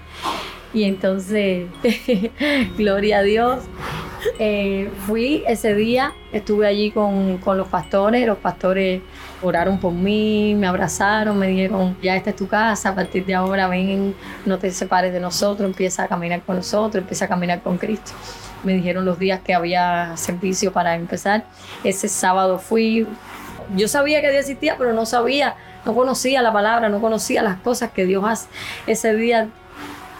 Y 0.75 0.83
entonces, 0.83 1.65
gloria 2.77 3.19
a 3.19 3.23
Dios. 3.23 3.63
Eh, 4.37 4.87
fui 5.07 5.43
ese 5.47 5.73
día, 5.73 6.13
estuve 6.31 6.67
allí 6.67 6.91
con 6.91 7.39
los 7.43 7.67
pastores, 7.67 8.27
los 8.27 8.37
pastores 8.37 9.01
oraron 9.41 9.79
por 9.79 9.93
mí, 9.93 10.55
me 10.55 10.67
abrazaron, 10.67 11.37
me 11.37 11.47
dijeron, 11.47 11.97
ya 12.01 12.15
esta 12.15 12.31
es 12.31 12.35
tu 12.35 12.47
casa, 12.47 12.89
a 12.89 12.95
partir 12.95 13.25
de 13.25 13.33
ahora 13.33 13.67
ven, 13.67 14.15
no 14.45 14.57
te 14.57 14.71
separes 14.71 15.13
de 15.13 15.19
nosotros, 15.19 15.67
empieza 15.67 16.03
a 16.03 16.07
caminar 16.07 16.41
con 16.41 16.57
nosotros, 16.57 17.01
empieza 17.01 17.25
a 17.25 17.27
caminar 17.27 17.61
con 17.61 17.77
Cristo. 17.77 18.11
Me 18.63 18.73
dijeron 18.73 19.05
los 19.05 19.17
días 19.17 19.41
que 19.41 19.53
había 19.53 20.15
servicio 20.17 20.71
para 20.71 20.95
empezar. 20.95 21.45
Ese 21.83 22.07
sábado 22.07 22.59
fui, 22.59 23.07
yo 23.75 23.87
sabía 23.87 24.21
que 24.21 24.29
Dios 24.29 24.41
existía, 24.41 24.75
pero 24.77 24.93
no 24.93 25.05
sabía, 25.05 25.55
no 25.85 25.95
conocía 25.95 26.41
la 26.41 26.53
palabra, 26.53 26.89
no 26.89 27.01
conocía 27.01 27.41
las 27.41 27.57
cosas 27.57 27.91
que 27.91 28.05
Dios 28.05 28.23
hace. 28.25 28.47
Ese 28.85 29.15
día 29.15 29.49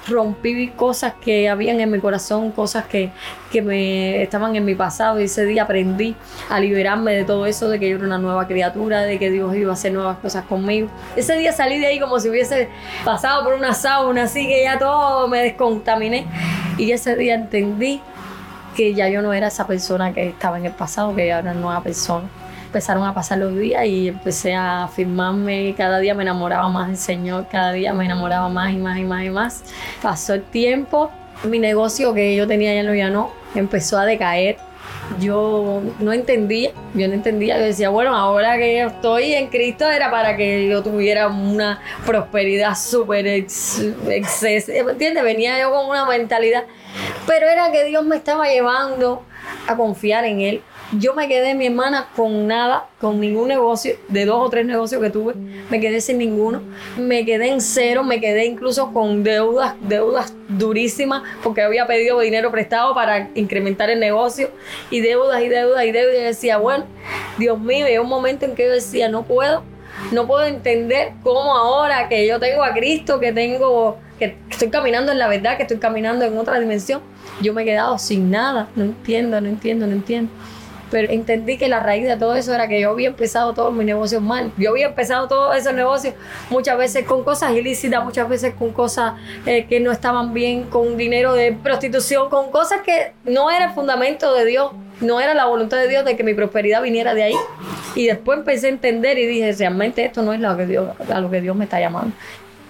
rompí 0.07 0.69
cosas 0.69 1.13
que 1.21 1.49
habían 1.49 1.79
en 1.79 1.91
mi 1.91 1.99
corazón, 1.99 2.51
cosas 2.51 2.85
que, 2.85 3.11
que 3.51 3.61
me 3.61 4.21
estaban 4.21 4.55
en 4.55 4.65
mi 4.65 4.75
pasado 4.75 5.19
y 5.19 5.25
ese 5.25 5.45
día 5.45 5.63
aprendí 5.63 6.15
a 6.49 6.59
liberarme 6.59 7.13
de 7.13 7.23
todo 7.23 7.45
eso, 7.45 7.69
de 7.69 7.79
que 7.79 7.89
yo 7.89 7.97
era 7.97 8.05
una 8.05 8.17
nueva 8.17 8.47
criatura, 8.47 9.01
de 9.01 9.19
que 9.19 9.29
Dios 9.29 9.55
iba 9.55 9.71
a 9.71 9.73
hacer 9.73 9.93
nuevas 9.93 10.17
cosas 10.17 10.45
conmigo. 10.45 10.89
Ese 11.15 11.37
día 11.37 11.51
salí 11.53 11.79
de 11.79 11.87
ahí 11.87 11.99
como 11.99 12.19
si 12.19 12.29
hubiese 12.29 12.69
pasado 13.05 13.43
por 13.43 13.53
una 13.53 13.73
sauna, 13.73 14.23
así 14.23 14.47
que 14.47 14.63
ya 14.63 14.79
todo 14.79 15.27
me 15.27 15.39
descontaminé 15.39 16.25
y 16.77 16.91
ese 16.91 17.15
día 17.15 17.35
entendí 17.35 18.01
que 18.75 18.93
ya 18.93 19.09
yo 19.09 19.21
no 19.21 19.33
era 19.33 19.47
esa 19.47 19.67
persona 19.67 20.13
que 20.13 20.29
estaba 20.29 20.57
en 20.57 20.65
el 20.65 20.71
pasado, 20.71 21.15
que 21.15 21.27
ya 21.27 21.39
era 21.39 21.51
una 21.51 21.59
nueva 21.59 21.83
persona. 21.83 22.27
Empezaron 22.71 23.03
a 23.03 23.13
pasar 23.13 23.37
los 23.37 23.53
días 23.53 23.85
y 23.85 24.07
empecé 24.07 24.53
a 24.53 24.85
afirmarme 24.85 25.65
y 25.65 25.73
cada 25.73 25.99
día 25.99 26.13
me 26.15 26.23
enamoraba 26.23 26.69
más 26.69 26.87
del 26.87 26.95
Señor, 26.95 27.47
cada 27.51 27.73
día 27.73 27.91
me 27.91 28.05
enamoraba 28.05 28.47
más 28.47 28.71
y 28.71 28.77
más 28.77 28.97
y 28.97 29.03
más 29.03 29.25
y 29.25 29.29
más. 29.29 29.63
Pasó 30.01 30.35
el 30.35 30.43
tiempo, 30.43 31.11
mi 31.43 31.59
negocio 31.59 32.13
que 32.13 32.33
yo 32.33 32.47
tenía 32.47 32.73
ya 32.73 32.83
Loyano 32.83 33.33
empezó 33.55 33.97
a 33.97 34.05
decaer. 34.05 34.55
Yo 35.19 35.81
no 35.99 36.13
entendía, 36.13 36.71
yo 36.93 37.09
no 37.09 37.13
entendía, 37.13 37.57
yo 37.57 37.65
decía, 37.65 37.89
bueno, 37.89 38.15
ahora 38.15 38.55
que 38.55 38.83
estoy 38.83 39.33
en 39.33 39.47
Cristo 39.47 39.89
era 39.89 40.09
para 40.09 40.37
que 40.37 40.69
yo 40.69 40.81
tuviera 40.81 41.27
una 41.27 41.81
prosperidad 42.05 42.75
súper 42.77 43.27
ex, 43.27 43.81
¿entiendes? 44.07 45.23
Venía 45.25 45.59
yo 45.59 45.71
con 45.71 45.89
una 45.89 46.05
mentalidad, 46.05 46.63
pero 47.27 47.49
era 47.49 47.69
que 47.73 47.83
Dios 47.83 48.05
me 48.05 48.15
estaba 48.15 48.45
llevando 48.47 49.25
a 49.67 49.75
confiar 49.75 50.23
en 50.23 50.39
Él. 50.39 50.61
Yo 50.99 51.13
me 51.13 51.29
quedé, 51.29 51.55
mi 51.55 51.67
hermana, 51.67 52.09
con 52.17 52.47
nada, 52.47 52.87
con 52.99 53.21
ningún 53.21 53.47
negocio, 53.47 53.95
de 54.09 54.25
dos 54.25 54.45
o 54.45 54.49
tres 54.49 54.65
negocios 54.65 55.01
que 55.01 55.09
tuve, 55.09 55.35
me 55.69 55.79
quedé 55.79 56.01
sin 56.01 56.17
ninguno, 56.17 56.61
me 56.97 57.23
quedé 57.23 57.47
en 57.47 57.61
cero, 57.61 58.03
me 58.03 58.19
quedé 58.19 58.45
incluso 58.45 58.91
con 58.91 59.23
deudas, 59.23 59.75
deudas 59.79 60.33
durísimas, 60.49 61.23
porque 61.43 61.61
había 61.61 61.87
pedido 61.87 62.19
dinero 62.19 62.51
prestado 62.51 62.93
para 62.93 63.29
incrementar 63.35 63.89
el 63.89 64.01
negocio, 64.01 64.49
y 64.89 64.99
deudas 64.99 65.41
y 65.41 65.47
deudas 65.47 65.85
y 65.85 65.93
deudas, 65.93 66.13
y 66.13 66.23
decía, 66.23 66.57
bueno, 66.57 66.83
Dios 67.37 67.57
mío, 67.57 67.87
y 67.89 67.97
un 67.97 68.09
momento 68.09 68.45
en 68.45 68.53
que 68.53 68.65
yo 68.65 68.71
decía, 68.71 69.07
no 69.07 69.23
puedo, 69.23 69.63
no 70.11 70.27
puedo 70.27 70.43
entender 70.43 71.13
cómo 71.23 71.55
ahora 71.55 72.09
que 72.09 72.27
yo 72.27 72.37
tengo 72.37 72.63
a 72.63 72.73
Cristo, 72.73 73.21
que 73.21 73.31
tengo, 73.31 73.97
que 74.19 74.35
estoy 74.49 74.69
caminando 74.69 75.13
en 75.13 75.19
la 75.19 75.29
verdad, 75.29 75.55
que 75.55 75.63
estoy 75.63 75.77
caminando 75.77 76.25
en 76.25 76.37
otra 76.37 76.59
dimensión, 76.59 76.99
yo 77.41 77.53
me 77.53 77.61
he 77.61 77.65
quedado 77.65 77.97
sin 77.97 78.29
nada, 78.29 78.67
no 78.75 78.83
entiendo, 78.83 79.39
no 79.39 79.47
entiendo, 79.47 79.87
no 79.87 79.93
entiendo 79.93 80.29
pero 80.91 81.11
entendí 81.11 81.57
que 81.57 81.67
la 81.67 81.79
raíz 81.79 82.05
de 82.05 82.17
todo 82.17 82.35
eso 82.35 82.53
era 82.53 82.67
que 82.67 82.79
yo 82.79 82.91
había 82.91 83.07
empezado 83.07 83.53
todos 83.53 83.73
mis 83.73 83.85
negocios 83.85 84.21
mal. 84.21 84.51
Yo 84.57 84.71
había 84.71 84.87
empezado 84.87 85.27
todos 85.27 85.55
esos 85.55 85.73
negocios 85.73 86.13
muchas 86.49 86.77
veces 86.77 87.05
con 87.05 87.23
cosas 87.23 87.53
ilícitas, 87.53 88.03
muchas 88.03 88.27
veces 88.27 88.53
con 88.53 88.71
cosas 88.71 89.13
eh, 89.45 89.65
que 89.65 89.79
no 89.79 89.91
estaban 89.91 90.33
bien, 90.33 90.63
con 90.63 90.97
dinero 90.97 91.33
de 91.33 91.53
prostitución, 91.53 92.29
con 92.29 92.51
cosas 92.51 92.81
que 92.81 93.13
no 93.23 93.49
era 93.49 93.65
el 93.65 93.71
fundamento 93.71 94.33
de 94.35 94.45
Dios, 94.45 94.71
no 94.99 95.19
era 95.19 95.33
la 95.33 95.45
voluntad 95.45 95.77
de 95.77 95.87
Dios 95.87 96.05
de 96.05 96.15
que 96.15 96.23
mi 96.23 96.33
prosperidad 96.33 96.81
viniera 96.81 97.13
de 97.13 97.23
ahí. 97.23 97.35
Y 97.95 98.07
después 98.07 98.37
empecé 98.37 98.67
a 98.67 98.69
entender 98.69 99.17
y 99.17 99.25
dije, 99.25 99.51
realmente 99.53 100.05
esto 100.05 100.21
no 100.21 100.33
es 100.33 100.39
lo 100.39 100.55
que 100.57 100.65
Dios, 100.65 100.89
a 101.09 101.19
lo 101.19 101.31
que 101.31 101.41
Dios 101.41 101.55
me 101.55 101.63
está 101.63 101.79
llamando. 101.79 102.13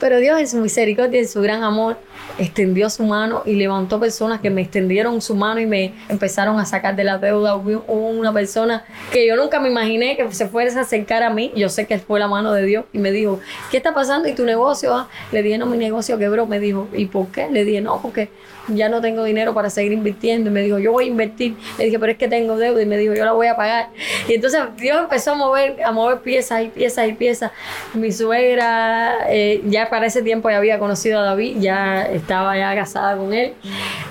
Pero 0.01 0.17
Dios 0.17 0.39
en 0.39 0.47
su 0.47 0.57
misericordia 0.57 1.19
y 1.19 1.23
en 1.23 1.29
su 1.29 1.41
gran 1.41 1.63
amor 1.63 1.95
extendió 2.39 2.89
su 2.89 3.03
mano 3.03 3.43
y 3.45 3.53
levantó 3.53 3.99
personas 3.99 4.41
que 4.41 4.49
me 4.49 4.63
extendieron 4.63 5.21
su 5.21 5.35
mano 5.35 5.59
y 5.59 5.67
me 5.67 5.93
empezaron 6.09 6.59
a 6.59 6.65
sacar 6.65 6.95
de 6.95 7.03
la 7.03 7.19
deuda. 7.19 7.55
Hubo 7.55 8.07
una 8.09 8.33
persona 8.33 8.83
que 9.13 9.27
yo 9.27 9.35
nunca 9.35 9.59
me 9.59 9.69
imaginé 9.69 10.17
que 10.17 10.31
se 10.33 10.47
fuese 10.47 10.79
a 10.79 10.81
acercar 10.81 11.21
a 11.21 11.29
mí. 11.29 11.51
Yo 11.55 11.69
sé 11.69 11.85
que 11.85 11.99
fue 11.99 12.19
la 12.19 12.27
mano 12.27 12.51
de 12.51 12.65
Dios 12.65 12.85
y 12.91 12.97
me 12.97 13.11
dijo, 13.11 13.39
¿qué 13.69 13.77
está 13.77 13.93
pasando? 13.93 14.27
¿Y 14.27 14.33
tu 14.33 14.43
negocio? 14.43 14.91
ah?". 14.95 15.07
Le 15.31 15.43
dije, 15.43 15.59
no, 15.59 15.67
mi 15.67 15.77
negocio 15.77 16.17
quebró. 16.17 16.47
Me 16.47 16.59
dijo, 16.59 16.87
¿y 16.93 17.05
por 17.05 17.27
qué? 17.27 17.47
Le 17.51 17.63
dije, 17.63 17.81
no, 17.81 18.01
porque 18.01 18.29
ya 18.67 18.89
no 18.89 19.01
tengo 19.01 19.23
dinero 19.23 19.53
para 19.53 19.69
seguir 19.69 19.91
invirtiendo. 19.91 20.49
Y 20.49 20.53
me 20.53 20.61
dijo, 20.61 20.79
yo 20.79 20.91
voy 20.91 21.05
a 21.05 21.07
invertir. 21.07 21.55
Le 21.77 21.85
dije, 21.85 21.99
pero 21.99 22.11
es 22.11 22.17
que 22.17 22.27
tengo 22.27 22.57
deuda. 22.57 22.81
Y 22.81 22.85
me 22.85 22.97
dijo, 22.97 23.13
yo 23.13 23.25
la 23.25 23.33
voy 23.33 23.47
a 23.47 23.55
pagar. 23.55 23.89
Y 24.27 24.35
entonces 24.35 24.61
Dios 24.77 24.99
empezó 24.99 25.31
a 25.31 25.35
mover, 25.35 25.83
a 25.83 25.91
mover 25.91 26.19
piezas 26.19 26.63
y 26.63 26.67
piezas 26.67 27.07
y 27.07 27.13
piezas. 27.13 27.51
Mi 27.93 28.11
suegra, 28.11 29.27
eh, 29.29 29.61
ya 29.65 29.89
para 29.89 30.05
ese 30.05 30.21
tiempo 30.21 30.49
ya 30.49 30.57
había 30.57 30.79
conocido 30.79 31.19
a 31.19 31.23
David, 31.23 31.57
ya 31.59 32.03
estaba 32.03 32.57
ya 32.57 32.73
casada 32.75 33.17
con 33.17 33.33
él. 33.33 33.53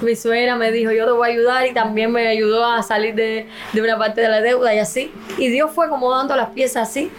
Mi 0.02 0.16
suegra 0.16 0.56
me 0.56 0.72
dijo, 0.72 0.92
yo 0.92 1.06
te 1.06 1.12
voy 1.12 1.28
a 1.28 1.32
ayudar 1.32 1.66
y 1.66 1.74
también 1.74 2.12
me 2.12 2.26
ayudó 2.26 2.64
a 2.64 2.82
salir 2.82 3.14
de, 3.14 3.46
de 3.72 3.82
una 3.82 3.98
parte 3.98 4.20
de 4.20 4.28
la 4.28 4.40
deuda 4.40 4.74
y 4.74 4.78
así. 4.78 5.12
Y 5.38 5.48
Dios 5.48 5.70
fue 5.72 5.86
acomodando 5.86 6.36
las 6.36 6.50
piezas 6.50 6.88
así 6.88 7.10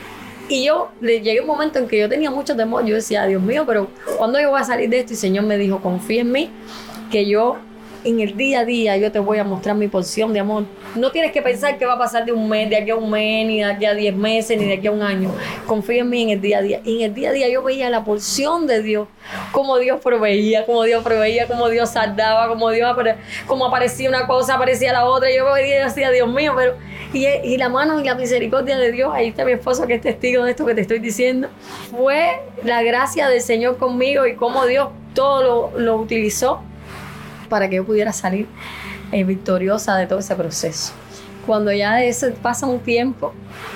Y 0.49 0.65
yo 0.65 0.89
le 0.99 1.21
llegué 1.21 1.41
un 1.41 1.47
momento 1.47 1.79
en 1.79 1.87
que 1.87 1.99
yo 1.99 2.09
tenía 2.09 2.29
mucho 2.29 2.55
temor. 2.55 2.85
Yo 2.85 2.95
decía, 2.95 3.25
Dios 3.25 3.41
mío, 3.41 3.63
pero 3.65 3.87
¿cuándo 4.17 4.39
yo 4.39 4.49
voy 4.49 4.61
a 4.61 4.63
salir 4.63 4.89
de 4.89 4.99
esto? 4.99 5.13
Y 5.13 5.15
el 5.15 5.19
Señor 5.19 5.45
me 5.45 5.57
dijo, 5.57 5.81
confía 5.81 6.21
en 6.21 6.31
mí, 6.31 6.51
que 7.11 7.27
yo 7.27 7.57
en 8.03 8.19
el 8.19 8.35
día 8.35 8.61
a 8.61 8.65
día 8.65 8.97
yo 8.97 9.11
te 9.11 9.19
voy 9.19 9.37
a 9.37 9.43
mostrar 9.43 9.75
mi 9.75 9.87
porción 9.87 10.33
de 10.33 10.39
amor. 10.39 10.63
No 10.95 11.11
tienes 11.11 11.31
que 11.31 11.41
pensar 11.41 11.77
que 11.77 11.85
va 11.85 11.93
a 11.93 11.97
pasar 11.97 12.25
de 12.25 12.31
un 12.31 12.49
mes, 12.49 12.69
de 12.69 12.77
aquí 12.77 12.89
a 12.89 12.95
un 12.95 13.09
mes, 13.09 13.45
ni 13.45 13.57
de 13.57 13.65
aquí 13.65 13.85
a 13.85 13.93
diez 13.93 14.15
meses, 14.15 14.59
ni 14.59 14.65
de 14.65 14.73
aquí 14.73 14.87
a 14.87 14.91
un 14.91 15.01
año. 15.01 15.31
Confía 15.67 16.01
en 16.01 16.09
mí 16.09 16.23
en 16.23 16.29
el 16.29 16.41
día 16.41 16.59
a 16.59 16.61
día. 16.61 16.81
Y 16.83 16.97
en 16.97 17.01
el 17.03 17.13
día 17.13 17.29
a 17.29 17.31
día 17.33 17.49
yo 17.49 17.61
veía 17.63 17.89
la 17.89 18.03
porción 18.03 18.67
de 18.67 18.81
Dios, 18.81 19.07
cómo 19.51 19.77
Dios 19.77 19.99
proveía, 20.01 20.65
cómo 20.65 20.83
Dios 20.83 21.03
proveía, 21.03 21.47
cómo 21.47 21.69
Dios 21.69 21.91
saldaba, 21.91 22.47
cómo 22.47 22.69
Dios 22.71 22.95
cómo 23.45 23.65
aparecía 23.65 24.09
una 24.09 24.27
cosa, 24.27 24.55
aparecía 24.55 24.93
la 24.93 25.05
otra. 25.05 25.29
Yo 25.35 25.51
veía 25.53 25.81
y 25.81 25.83
decía, 25.83 26.09
Dios 26.09 26.27
mío, 26.27 26.53
pero 26.55 26.75
y, 27.13 27.57
la 27.57 27.69
mano 27.69 27.99
y 27.99 28.03
la 28.03 28.15
misericordia 28.15 28.77
de 28.77 28.91
Dios, 28.91 29.11
ahí 29.13 29.27
está 29.27 29.45
mi 29.45 29.51
esposo 29.51 29.85
que 29.85 29.95
es 29.95 30.01
testigo 30.01 30.43
de 30.43 30.51
esto 30.51 30.65
que 30.65 30.73
te 30.73 30.81
estoy 30.81 30.99
diciendo, 30.99 31.49
fue 31.91 32.41
la 32.63 32.81
gracia 32.83 33.27
del 33.27 33.41
Señor 33.41 33.77
conmigo 33.77 34.25
y 34.25 34.35
cómo 34.35 34.65
Dios 34.65 34.89
todo 35.13 35.77
lo 35.77 35.97
utilizó 35.97 36.61
para 37.51 37.69
que 37.69 37.75
yo 37.75 37.85
pudiera 37.85 38.13
salir 38.13 38.47
eh, 39.11 39.25
victoriosa 39.25 39.97
de 39.97 40.07
todo 40.07 40.19
ese 40.19 40.33
proceso. 40.35 40.93
Cuando 41.45 41.69
ya 41.73 41.97
pasa 42.41 42.65
un 42.65 42.79
tiempo, 42.79 43.33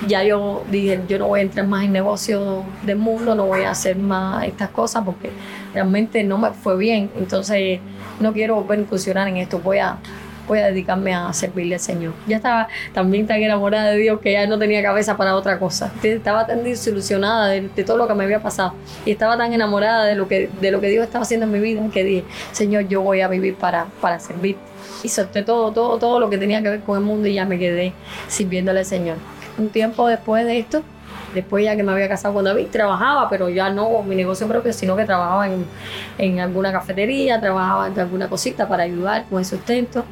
ya 0.08 0.24
yo 0.24 0.64
dije, 0.72 1.02
yo 1.10 1.20
no 1.20 1.28
voy 1.28 1.42
a 1.42 1.44
entrar 1.44 1.68
más 1.68 1.84
en 1.84 1.92
negocio 1.92 2.64
del 2.84 2.98
mundo, 2.98 3.36
no 3.36 3.48
voy 3.48 3.64
a 3.64 3.72
hacer 3.72 3.98
más 3.98 4.46
estas 4.46 4.70
cosas 4.70 5.04
porque 5.04 5.30
realmente 5.74 6.24
no 6.24 6.38
me 6.38 6.52
fue 6.52 6.78
bien. 6.78 7.12
Entonces 7.18 7.82
no 8.22 8.32
quiero 8.32 8.56
volver 8.56 8.80
a 8.80 8.82
incursionar 8.84 9.28
en 9.28 9.38
esto, 9.38 9.60
voy 9.60 9.80
a, 9.80 9.98
voy 10.48 10.60
a 10.60 10.66
dedicarme 10.68 11.14
a 11.14 11.32
servirle 11.34 11.76
al 11.76 11.82
Señor. 11.82 12.14
Ya 12.28 12.38
estaba 12.38 12.68
también 12.94 13.28
tan 13.28 13.42
enamorada 13.42 13.92
de 13.92 13.98
Dios 13.98 14.20
que 14.20 14.34
ya 14.34 14.48
no 14.48 14.58
tenía 14.58 14.82
cabeza 14.82 15.18
para 15.18 15.36
otra 15.36 15.60
cosa. 15.60 15.92
Estaba 16.04 16.46
tan 16.46 16.64
desilusionada 16.64 17.48
de, 17.50 17.62
todo 17.86 17.98
lo 17.98 18.08
que 18.08 18.14
me 18.14 18.24
había 18.24 18.42
pasado 18.42 18.74
y 19.06 19.12
estaba 19.12 19.38
tan 19.38 19.54
enamorada 19.54 20.06
de 20.06 20.16
lo 20.16 20.28
que, 20.28 20.50
de 20.62 20.72
lo 20.72 20.82
que 20.82 20.88
Dios 20.90 21.04
estaba 21.04 21.24
haciendo 21.24 21.46
en 21.46 21.52
mi 21.52 21.60
vida 21.60 21.82
que 21.92 22.04
dije, 22.04 22.24
Señor, 22.52 22.88
yo 22.88 23.02
voy 23.02 23.22
a 23.22 23.28
vivir 23.28 23.56
para, 23.56 23.88
para 24.02 24.20
servir. 24.20 24.58
Y 25.04 25.10
solté 25.10 25.44
todo, 25.44 25.72
todo, 25.72 25.98
todo 25.98 26.20
lo 26.20 26.30
que 26.30 26.38
tenía 26.38 26.62
que 26.62 26.70
ver 26.70 26.82
con 26.82 26.98
el 26.98 27.04
mundo 27.04 27.28
y 27.28 27.36
ya 27.36 27.46
me 27.46 27.60
quedé 27.60 27.94
sirviéndole 28.28 28.80
al 28.80 28.86
Señor. 28.86 29.18
Un 29.58 29.70
tiempo 29.70 30.08
después 30.08 30.46
de 30.46 30.60
esto, 30.60 30.84
después 31.36 31.64
ya 31.64 31.76
que 31.76 31.84
me 31.84 31.92
había 31.92 32.10
casado 32.10 32.34
con 32.34 32.46
David, 32.46 32.68
trabajaba, 32.72 33.30
pero 33.30 33.50
ya 33.50 33.70
no 33.70 34.02
mi 34.02 34.16
negocio 34.16 34.48
propio, 34.48 34.74
sino 34.74 34.96
que 34.96 35.06
trabajaba 35.06 35.48
en, 35.48 35.66
en 36.18 36.40
alguna 36.40 36.72
cafetería, 36.72 37.40
trabajaba 37.40 37.88
en 37.88 38.00
alguna 38.00 38.28
cosita 38.28 38.68
para 38.68 38.84
ayudar 38.84 39.26
con 39.30 39.40
el 39.40 39.46
sustento 39.46 40.04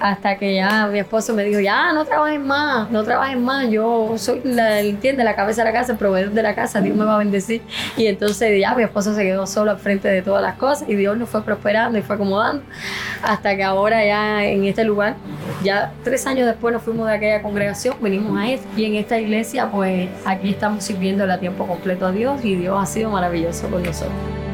hasta 0.00 0.36
que 0.38 0.54
ya 0.54 0.86
mi 0.86 0.98
esposo 0.98 1.34
me 1.34 1.44
dijo, 1.44 1.60
ya 1.60 1.92
no 1.92 2.04
trabajes 2.04 2.40
más, 2.40 2.90
no 2.90 3.04
trabajes 3.04 3.38
más, 3.38 3.68
yo 3.70 4.14
soy 4.16 4.40
la, 4.44 4.80
entiende, 4.80 5.22
la 5.24 5.36
cabeza 5.36 5.62
de 5.62 5.70
la 5.70 5.78
casa, 5.78 5.92
el 5.92 5.98
proveedor 5.98 6.32
de 6.32 6.42
la 6.42 6.54
casa, 6.54 6.80
Dios 6.80 6.96
me 6.96 7.04
va 7.04 7.16
a 7.16 7.18
bendecir. 7.18 7.62
Y 7.96 8.06
entonces 8.06 8.58
ya 8.60 8.74
mi 8.74 8.82
esposo 8.82 9.14
se 9.14 9.22
quedó 9.22 9.46
solo 9.46 9.70
al 9.70 9.78
frente 9.78 10.08
de 10.08 10.22
todas 10.22 10.42
las 10.42 10.56
cosas 10.56 10.88
y 10.88 10.94
Dios 10.94 11.16
nos 11.16 11.28
fue 11.28 11.42
prosperando 11.42 11.98
y 11.98 12.02
fue 12.02 12.16
acomodando 12.16 12.62
hasta 13.22 13.54
que 13.56 13.62
ahora 13.62 14.04
ya 14.04 14.44
en 14.44 14.64
este 14.64 14.84
lugar, 14.84 15.16
ya 15.62 15.92
tres 16.02 16.26
años 16.26 16.46
después 16.46 16.72
nos 16.72 16.82
fuimos 16.82 17.06
de 17.06 17.14
aquella 17.14 17.42
congregación, 17.42 17.96
venimos 18.00 18.38
a 18.38 18.48
esto 18.48 18.66
y 18.76 18.84
en 18.86 18.94
esta 18.94 19.18
iglesia 19.18 19.70
pues 19.70 20.08
aquí 20.24 20.50
estamos 20.50 20.82
sirviendo 20.82 21.30
a 21.30 21.38
tiempo 21.38 21.66
completo 21.66 22.06
a 22.06 22.12
Dios 22.12 22.44
y 22.44 22.56
Dios 22.56 22.76
ha 22.80 22.86
sido 22.86 23.10
maravilloso 23.10 23.68
con 23.68 23.82
nosotros. 23.82 24.49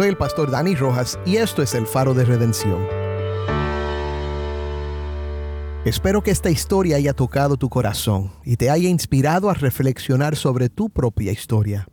Soy 0.00 0.08
el 0.08 0.16
pastor 0.16 0.50
Dani 0.50 0.74
Rojas 0.74 1.18
y 1.26 1.36
esto 1.36 1.60
es 1.60 1.74
el 1.74 1.86
Faro 1.86 2.14
de 2.14 2.24
Redención. 2.24 2.86
Espero 5.84 6.22
que 6.22 6.30
esta 6.30 6.48
historia 6.48 6.96
haya 6.96 7.12
tocado 7.12 7.58
tu 7.58 7.68
corazón 7.68 8.32
y 8.42 8.56
te 8.56 8.70
haya 8.70 8.88
inspirado 8.88 9.50
a 9.50 9.52
reflexionar 9.52 10.36
sobre 10.36 10.70
tu 10.70 10.88
propia 10.88 11.32
historia. 11.32 11.86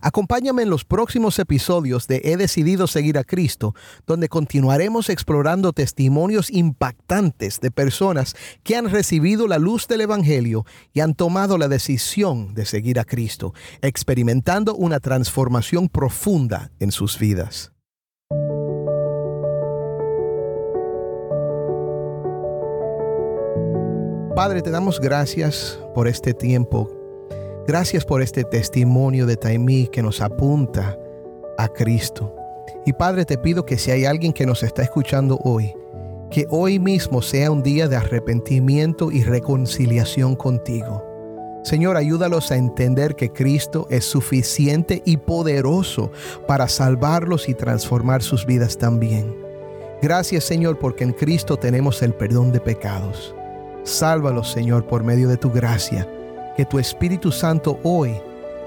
Acompáñame 0.00 0.62
en 0.62 0.70
los 0.70 0.84
próximos 0.84 1.38
episodios 1.38 2.06
de 2.06 2.20
He 2.24 2.36
decidido 2.36 2.86
seguir 2.86 3.18
a 3.18 3.24
Cristo, 3.24 3.74
donde 4.06 4.28
continuaremos 4.28 5.08
explorando 5.08 5.72
testimonios 5.72 6.50
impactantes 6.50 7.60
de 7.60 7.70
personas 7.70 8.36
que 8.62 8.76
han 8.76 8.90
recibido 8.90 9.48
la 9.48 9.58
luz 9.58 9.88
del 9.88 10.02
Evangelio 10.02 10.64
y 10.92 11.00
han 11.00 11.14
tomado 11.14 11.58
la 11.58 11.68
decisión 11.68 12.54
de 12.54 12.66
seguir 12.66 12.98
a 12.98 13.04
Cristo, 13.04 13.54
experimentando 13.82 14.74
una 14.74 15.00
transformación 15.00 15.88
profunda 15.88 16.70
en 16.80 16.92
sus 16.92 17.18
vidas. 17.18 17.72
Padre, 24.34 24.62
te 24.62 24.70
damos 24.70 25.00
gracias 25.00 25.78
por 25.94 26.08
este 26.08 26.34
tiempo 26.34 26.90
Gracias 27.66 28.04
por 28.04 28.20
este 28.20 28.44
testimonio 28.44 29.24
de 29.24 29.38
Taimí 29.38 29.86
que 29.86 30.02
nos 30.02 30.20
apunta 30.20 30.98
a 31.56 31.66
Cristo. 31.68 32.36
Y 32.84 32.92
Padre, 32.92 33.24
te 33.24 33.38
pido 33.38 33.64
que 33.64 33.78
si 33.78 33.90
hay 33.90 34.04
alguien 34.04 34.34
que 34.34 34.44
nos 34.44 34.62
está 34.62 34.82
escuchando 34.82 35.38
hoy, 35.44 35.74
que 36.30 36.46
hoy 36.50 36.78
mismo 36.78 37.22
sea 37.22 37.50
un 37.50 37.62
día 37.62 37.88
de 37.88 37.96
arrepentimiento 37.96 39.10
y 39.10 39.22
reconciliación 39.22 40.36
contigo. 40.36 41.02
Señor, 41.62 41.96
ayúdalos 41.96 42.50
a 42.52 42.56
entender 42.56 43.16
que 43.16 43.32
Cristo 43.32 43.86
es 43.88 44.04
suficiente 44.04 45.00
y 45.06 45.16
poderoso 45.16 46.12
para 46.46 46.68
salvarlos 46.68 47.48
y 47.48 47.54
transformar 47.54 48.22
sus 48.22 48.44
vidas 48.44 48.76
también. 48.76 49.34
Gracias, 50.02 50.44
Señor, 50.44 50.78
porque 50.78 51.04
en 51.04 51.14
Cristo 51.14 51.56
tenemos 51.56 52.02
el 52.02 52.12
perdón 52.12 52.52
de 52.52 52.60
pecados. 52.60 53.34
Sálvalos, 53.84 54.52
Señor, 54.52 54.86
por 54.86 55.02
medio 55.02 55.30
de 55.30 55.38
tu 55.38 55.50
gracia 55.50 56.06
que 56.56 56.64
tu 56.64 56.78
Espíritu 56.78 57.32
Santo 57.32 57.78
hoy 57.82 58.14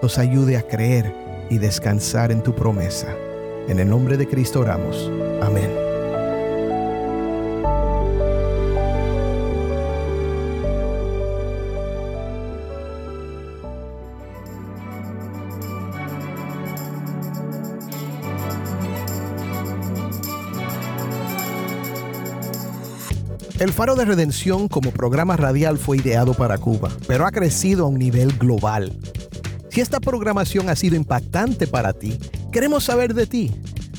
nos 0.02 0.18
ayude 0.18 0.58
a 0.58 0.64
creer 0.64 1.14
y 1.50 1.58
descansar 1.58 2.32
en 2.32 2.44
tu 2.44 2.54
promesa. 2.54 3.08
En 3.68 3.80
el 3.80 3.90
nombre 3.90 4.18
de 4.18 4.28
Cristo 4.28 4.60
oramos. 4.60 5.10
Amén. 5.42 5.87
El 23.60 23.74
Faro 23.74 23.96
de 23.96 24.06
Redención 24.06 24.68
como 24.68 24.92
programa 24.92 25.36
radial 25.36 25.80
fue 25.80 25.98
ideado 25.98 26.36
para 26.36 26.60
Cuba, 26.60 26.92
pero 27.08 27.26
ha 27.26 27.32
crecido 27.32 27.86
a 27.86 27.88
un 27.88 27.98
nivel 27.98 28.38
global. 28.38 28.96
Si 29.72 29.82
esta 29.82 30.00
programación 30.00 30.70
ha 30.70 30.76
sido 30.76 30.96
impactante 30.96 31.66
para 31.66 31.94
ti, 31.94 32.20
queremos 32.52 32.84
saber 32.84 33.16
de 33.16 33.26
ti. 33.26 33.50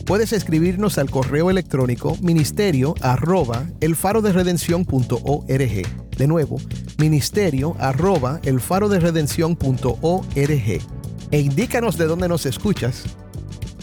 Puedes 0.06 0.32
escribirnos 0.32 0.96
al 0.96 1.10
correo 1.10 1.50
electrónico 1.50 2.16
ministerio 2.22 2.94
arroba 3.00 3.66
elfaroderedención.org. 3.80 6.16
De 6.16 6.26
nuevo, 6.28 6.58
ministerio 6.96 7.74
arroba 7.80 8.40
elfaroderedención.org. 8.44 10.80
E 11.30 11.40
indícanos 11.40 11.98
de 11.98 12.06
dónde 12.06 12.28
nos 12.28 12.46
escuchas 12.46 13.02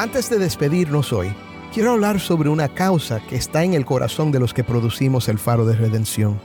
Antes 0.00 0.30
de 0.30 0.38
despedirnos 0.38 1.12
hoy, 1.12 1.30
quiero 1.74 1.92
hablar 1.92 2.20
sobre 2.20 2.48
una 2.48 2.72
causa 2.72 3.20
que 3.20 3.36
está 3.36 3.64
en 3.64 3.74
el 3.74 3.84
corazón 3.84 4.32
de 4.32 4.40
los 4.40 4.54
que 4.54 4.64
producimos 4.64 5.28
el 5.28 5.38
faro 5.38 5.66
de 5.66 5.76
redención. 5.76 6.40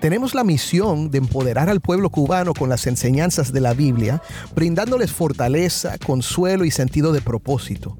Tenemos 0.00 0.34
la 0.34 0.44
misión 0.44 1.10
de 1.10 1.18
empoderar 1.18 1.68
al 1.68 1.82
pueblo 1.82 2.08
cubano 2.08 2.54
con 2.54 2.70
las 2.70 2.86
enseñanzas 2.86 3.52
de 3.52 3.60
la 3.60 3.74
Biblia, 3.74 4.22
brindándoles 4.54 5.12
fortaleza, 5.12 5.98
consuelo 5.98 6.64
y 6.64 6.70
sentido 6.70 7.12
de 7.12 7.20
propósito. 7.20 7.98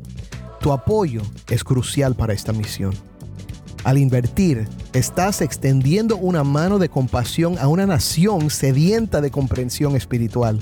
Tu 0.62 0.72
apoyo 0.72 1.20
es 1.50 1.62
crucial 1.62 2.14
para 2.14 2.32
esta 2.32 2.54
misión. 2.54 2.94
Al 3.84 3.98
invertir, 3.98 4.66
estás 4.94 5.42
extendiendo 5.42 6.16
una 6.16 6.42
mano 6.42 6.78
de 6.78 6.88
compasión 6.88 7.58
a 7.58 7.68
una 7.68 7.84
nación 7.84 8.48
sedienta 8.48 9.20
de 9.20 9.30
comprensión 9.30 9.94
espiritual 9.94 10.58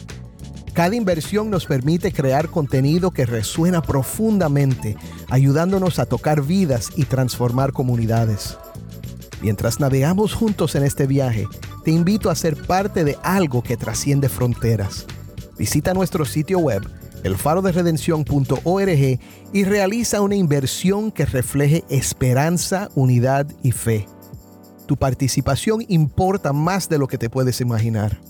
Cada 0.77 0.95
inversión 0.95 1.49
nos 1.49 1.65
permite 1.65 2.13
crear 2.13 2.51
contenido 2.51 3.11
que 3.11 3.25
resuena 3.25 3.81
profundamente, 3.81 4.99
ayudándonos 5.31 5.99
a 5.99 6.05
tocar 6.05 6.43
vidas 6.43 6.91
y 6.97 7.07
transformar 7.07 7.73
comunidades. 7.73 8.59
Mientras 9.41 9.81
navegamos 9.81 10.35
juntos 10.35 10.75
en 10.75 10.83
este 10.83 11.07
viaje, 11.07 11.47
te 11.83 11.93
invito 11.93 12.29
a 12.29 12.35
ser 12.35 12.57
parte 12.67 13.05
de 13.05 13.17
algo 13.23 13.63
que 13.63 13.79
trasciende 13.79 14.29
fronteras. 14.29 15.07
Visita 15.57 15.95
nuestro 15.95 16.27
sitio 16.27 16.59
web, 16.59 16.83
elfaroderedención.org, 17.25 19.19
y 19.55 19.65
realiza 19.65 20.21
una 20.21 20.37
inversión 20.37 21.11
que 21.11 21.25
refleje 21.25 21.85
esperanza, 21.89 22.91
unidad 22.95 23.47
y 23.63 23.73
fe. 23.73 24.07
Tu 24.85 24.99
participación 24.99 25.87
importa 25.89 26.53
más 26.53 26.91
de 26.91 26.99
lo 26.99 27.09
que 27.09 27.17
te 27.17 27.31
puedes 27.31 27.63
imaginar. 27.63 28.21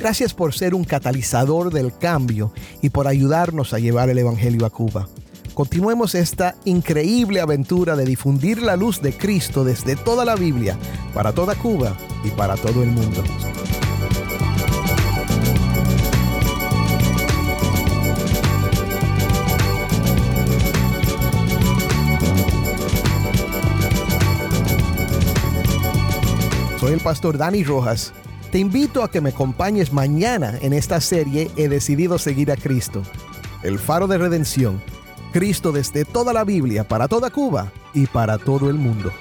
Gracias 0.00 0.32
por 0.32 0.54
ser 0.54 0.74
un 0.74 0.84
catalizador 0.84 1.70
del 1.70 1.94
cambio 1.94 2.54
y 2.80 2.88
por 2.88 3.06
ayudarnos 3.06 3.74
a 3.74 3.78
llevar 3.78 4.08
el 4.08 4.18
Evangelio 4.18 4.64
a 4.64 4.70
Cuba. 4.70 5.06
Continuemos 5.52 6.14
esta 6.14 6.54
increíble 6.64 7.38
aventura 7.42 7.94
de 7.96 8.06
difundir 8.06 8.62
la 8.62 8.76
luz 8.76 9.02
de 9.02 9.12
Cristo 9.12 9.62
desde 9.62 9.96
toda 9.96 10.24
la 10.24 10.36
Biblia, 10.36 10.78
para 11.12 11.32
toda 11.32 11.54
Cuba 11.54 11.94
y 12.24 12.30
para 12.30 12.56
todo 12.56 12.82
el 12.82 12.88
mundo. 12.88 13.22
Soy 26.78 26.94
el 26.94 27.00
pastor 27.00 27.36
Dani 27.36 27.62
Rojas. 27.64 28.14
Te 28.50 28.58
invito 28.58 29.04
a 29.04 29.10
que 29.10 29.20
me 29.20 29.30
acompañes 29.30 29.92
mañana 29.92 30.58
en 30.60 30.72
esta 30.72 31.00
serie 31.00 31.50
He 31.56 31.68
decidido 31.68 32.18
seguir 32.18 32.50
a 32.50 32.56
Cristo. 32.56 33.02
El 33.62 33.78
faro 33.78 34.08
de 34.08 34.18
redención 34.18 34.82
Cristo 35.32 35.70
desde 35.70 36.04
toda 36.04 36.32
la 36.32 36.42
Biblia, 36.42 36.82
para 36.82 37.06
toda 37.06 37.30
Cuba 37.30 37.70
y 37.94 38.06
para 38.06 38.38
todo 38.38 38.68
el 38.68 38.76
mundo. 38.76 39.12